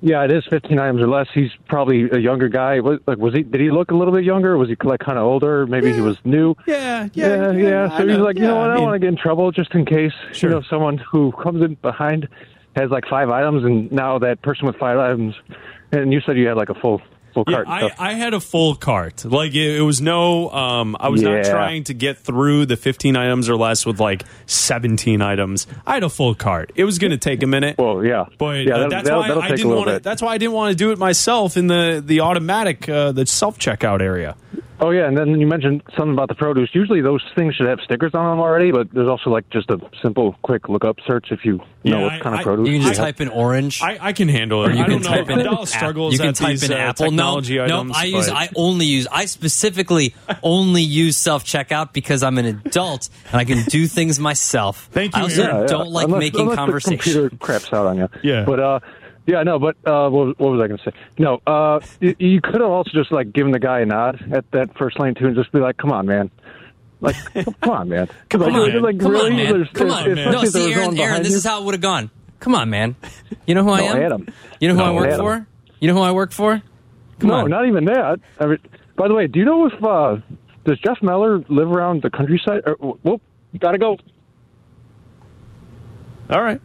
[0.00, 1.26] yeah, it is 15 items or less.
[1.34, 2.80] He's probably a younger guy.
[2.80, 3.42] Was, like, was he?
[3.42, 4.56] Did he look a little bit younger?
[4.56, 5.66] Was he like kind of older?
[5.66, 6.54] Maybe he was new.
[6.66, 7.98] Yeah, Yeah, yeah.
[7.98, 8.70] So he's like, you know what?
[8.70, 10.12] I don't want to get in trouble just in case.
[10.32, 10.50] Sure.
[10.50, 12.28] You know, someone who comes in behind
[12.76, 15.34] has like five items, and now that person with five items,
[15.92, 17.02] and you said you had like a full
[17.44, 17.92] full Yeah, cart.
[17.98, 18.10] I.
[18.10, 19.24] I had a full cart.
[19.24, 20.50] Like it, it was no.
[20.50, 24.24] Um, I was not trying to get through the 15 items or less with like
[24.46, 25.66] 17 items.
[25.86, 26.72] I had a full cart.
[26.74, 27.78] It was going to take a minute.
[27.78, 28.26] well, yeah.
[28.38, 30.00] But yeah, uh, that's why I didn't want to.
[30.00, 33.26] That's why I didn't want to do it myself in the the automatic, uh, the
[33.26, 34.36] self checkout area.
[34.80, 36.70] Oh yeah, and then you mentioned something about the produce.
[36.72, 39.78] Usually those things should have stickers on them already, but there's also like just a
[40.00, 42.68] simple, quick look up search if you know what I- kind I- of produce.
[42.68, 43.16] You can just you have.
[43.16, 43.82] type in orange.
[43.82, 44.68] I, I can handle it.
[44.70, 45.08] Or you I can don't know.
[45.08, 47.06] type in Adele struggles You can at type these, in uh, Apple.
[47.06, 47.90] technology no, items.
[47.92, 48.26] no, I use.
[48.28, 49.06] but- I only use.
[49.10, 50.14] I specifically
[50.44, 54.88] only use self checkout because I'm an adult and I can do things myself.
[54.92, 55.66] Thank you, I also Aaron.
[55.66, 56.96] don't like unless, making unless conversation.
[56.98, 58.08] The computer craps out on you.
[58.22, 58.44] Yeah.
[58.44, 58.80] But uh,
[59.28, 59.58] yeah, no.
[59.60, 60.96] But uh, what, what was I going to say?
[61.18, 61.40] No.
[61.46, 64.76] Uh, you, you could have also just like given the guy a nod at that
[64.76, 66.30] first lane too, and just be like, "Come on, man."
[67.00, 67.14] Like,
[67.60, 68.08] come on, man.
[68.30, 68.82] Come like, on, man.
[68.82, 69.30] Like, Come really?
[69.30, 69.52] on, man.
[69.52, 70.32] There's- Come if- on, if- man.
[70.32, 70.86] No, especially if there see, was Aaron.
[70.88, 71.36] one Aaron, behind this you.
[71.38, 72.10] is how it would have gone.
[72.40, 72.96] Come on, man.
[73.46, 74.02] You know who I No, am?
[74.02, 74.26] Adam.
[74.60, 75.18] You know who I No, work Adam.
[75.20, 75.46] for?
[75.80, 76.62] You know who I work for?
[77.20, 77.50] Come no, on.
[77.50, 78.18] not even that.
[78.40, 78.58] I mean,
[78.96, 80.16] by the way, do you know if uh,
[80.64, 82.62] does Jeff Meller live around the countryside?
[82.66, 83.22] Or, whoop,
[83.60, 83.96] gotta go.
[86.30, 86.60] All right.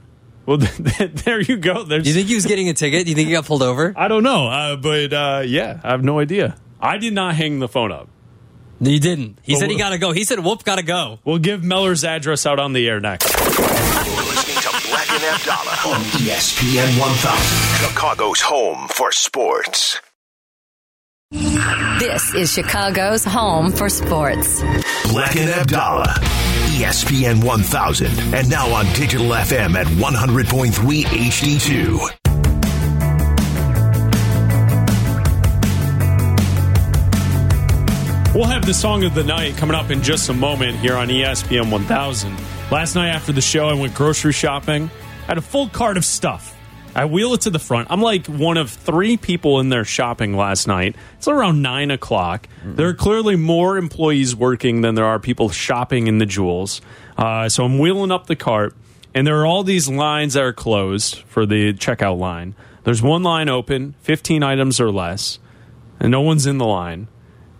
[0.45, 1.83] Well, there you go.
[1.83, 2.03] There's.
[2.03, 3.05] Do you think he was getting a ticket?
[3.05, 3.93] Do you think he got pulled over?
[3.95, 6.57] I don't know, uh, but uh, yeah, I have no idea.
[6.81, 8.09] I did not hang the phone up.
[8.79, 9.39] No, you didn't.
[9.41, 10.11] He Well, said he got to go.
[10.11, 13.31] He said, "Whoop, got to go." We'll give Meller's address out on the air next.
[13.33, 13.45] You're
[14.25, 20.01] listening to Black and Abdallah on ESPN 1000, Chicago's home for sports.
[21.33, 24.61] This is Chicago's home for sports.
[25.09, 26.13] Black and Abdallah.
[26.75, 31.97] ESPN 1000 and now on digital FM at 100.3 HD2.
[38.35, 41.07] We'll have the song of the night coming up in just a moment here on
[41.07, 42.37] ESPN 1000.
[42.69, 44.91] Last night after the show, I went grocery shopping.
[45.23, 46.52] I had a full cart of stuff.
[46.95, 47.89] I wheel it to the front.
[47.89, 50.95] I'm like one of three people in there shopping last night.
[51.17, 52.47] It's around nine o'clock.
[52.63, 56.81] There are clearly more employees working than there are people shopping in the Jewel's.
[57.17, 58.75] Uh, so I'm wheeling up the cart,
[59.13, 62.53] and there are all these lines that are closed for the checkout line.
[62.83, 65.39] There's one line open, 15 items or less,
[65.99, 67.07] and no one's in the line.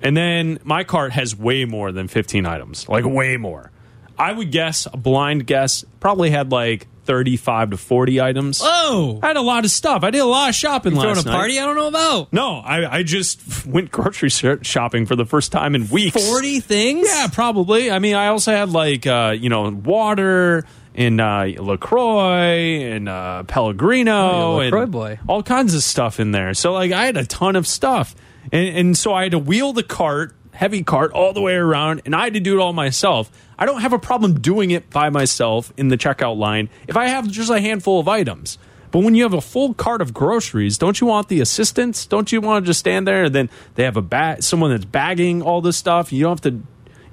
[0.02, 3.72] And then my cart has way more than 15 items, like way more.
[4.18, 8.62] I would guess, a blind guess, probably had like 35 to 40 items.
[8.64, 9.20] Oh!
[9.22, 10.04] I had a lot of stuff.
[10.04, 11.36] I did a lot of shopping You throwing last a night.
[11.36, 12.32] party I don't know about?
[12.32, 16.26] No, I, I just went grocery shopping for the first time in weeks.
[16.30, 17.08] 40 things?
[17.12, 17.92] Yeah, probably.
[17.92, 23.44] I mean, I also had like, uh, you know, water and uh, LaCroix and uh,
[23.44, 25.20] Pellegrino Oh, you're LaCroix and boy.
[25.28, 26.54] all kinds of stuff in there.
[26.54, 28.16] So, like, I had a ton of stuff.
[28.52, 32.02] And, and so I had to wheel the cart, heavy cart, all the way around,
[32.06, 33.32] and I had to do it all myself.
[33.58, 37.08] I don't have a problem doing it by myself in the checkout line if I
[37.08, 38.58] have just a handful of items.
[38.92, 42.06] But when you have a full cart of groceries, don't you want the assistance?
[42.06, 44.86] Don't you want to just stand there and then they have a bag, someone that's
[44.86, 46.14] bagging all this stuff?
[46.14, 46.62] You don't have to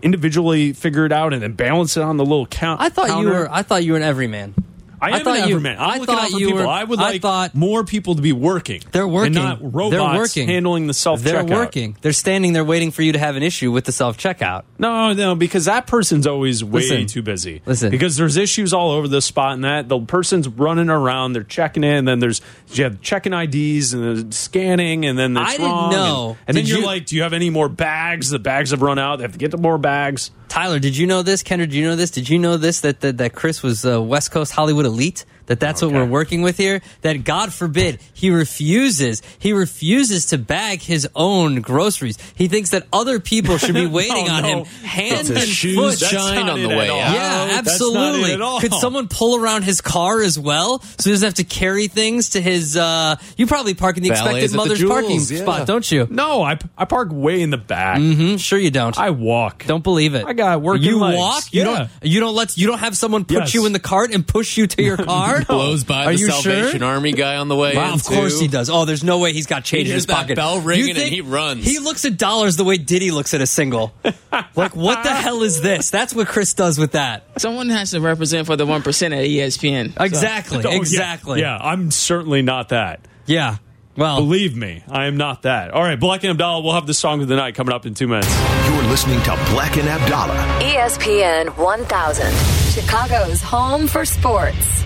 [0.03, 2.83] individually figure it out and then balance it on the little count.
[2.83, 4.55] I thought you were I thought you were an everyman.
[5.01, 5.77] I am thought you- everyman.
[5.79, 6.55] I'm I looking thought you people.
[6.63, 8.83] were- I would I thought- more people to be working.
[8.93, 9.37] They're working.
[9.37, 10.49] and not robots They're working.
[10.49, 11.97] handling the self They're working.
[12.01, 14.63] They're standing there waiting for you to have an issue with the self checkout.
[14.79, 17.07] No, no, because that person's always way Listen.
[17.07, 17.63] too busy.
[17.67, 17.91] Listen.
[17.91, 21.85] because there's issues all over the spot, and that the person's running around, they're checking
[21.85, 22.41] in, and then there's
[22.73, 26.37] you have checking IDs and there's scanning, and then I didn't know.
[26.47, 28.31] And, and then you're you- like, do you have any more bags?
[28.31, 29.17] The bags have run out.
[29.17, 30.31] They have to get the more bags.
[30.49, 31.45] Tyler, did you know this?
[31.45, 32.11] Kendra, did you know this?
[32.11, 32.81] Did you know this?
[32.81, 35.25] That that, that Chris was uh, West Coast Hollywood elite.
[35.51, 36.81] That that's what we're working with here.
[37.03, 39.21] That God forbid he refuses.
[39.41, 42.19] He refuses to bag his own groceries.
[42.37, 44.49] He thinks that other people should be waiting No, on no.
[44.49, 46.09] him hand It's and shoes foot.
[46.09, 46.97] shine on the way out.
[46.97, 48.33] Yeah, That's not it absolutely.
[48.35, 48.61] at all.
[48.61, 52.29] Could someone pull around his car as well, so he doesn't have to carry things
[52.31, 52.77] to his?
[52.77, 55.43] uh You probably park in the Valets expected at the mother's parking yeah.
[55.43, 56.07] spot, don't you?
[56.11, 57.99] No, I, I park way in the back.
[57.99, 58.37] Mm-hmm.
[58.37, 58.97] Sure, you don't.
[58.97, 59.65] I walk.
[59.67, 60.25] Don't believe it.
[60.27, 60.81] I got work.
[60.81, 61.19] You legs.
[61.19, 61.43] walk.
[61.53, 61.65] You Yeah.
[61.65, 61.91] don't.
[62.03, 62.57] You don't let.
[62.57, 63.55] You don't have someone put Yes.
[63.55, 65.40] you in the cart and push you to your car.
[65.49, 66.89] Blows by Are the you Salvation sure?
[66.89, 67.75] Army guy on the way.
[67.77, 68.43] Wow, in, of course too.
[68.43, 68.71] he does.
[68.71, 70.37] Oh, there's no way he's got change He in his that pocket.
[70.37, 71.65] bell ringing and he runs.
[71.65, 73.93] He looks at dollars the way Diddy looks at a single.
[74.55, 75.91] like, what the hell is this?
[75.91, 77.41] That's what Chris does with that.
[77.41, 79.97] Someone has to represent for the one percent at ESPN.
[79.97, 80.65] So- Exactly.
[80.65, 80.77] Oh, yeah.
[80.77, 81.41] exactly.
[81.41, 83.07] Yeah, I'm certainly not that.
[83.27, 83.57] Yeah.
[83.97, 85.73] Well, Believe me, I am not that.
[85.73, 87.95] All right, Black and Abdallah, we'll have the song of the night coming up in
[87.95, 88.29] two minutes.
[88.69, 90.35] You're listening to Black and Abdallah.
[90.63, 92.33] ESPN 1000,
[92.73, 94.85] Chicago's home for sports.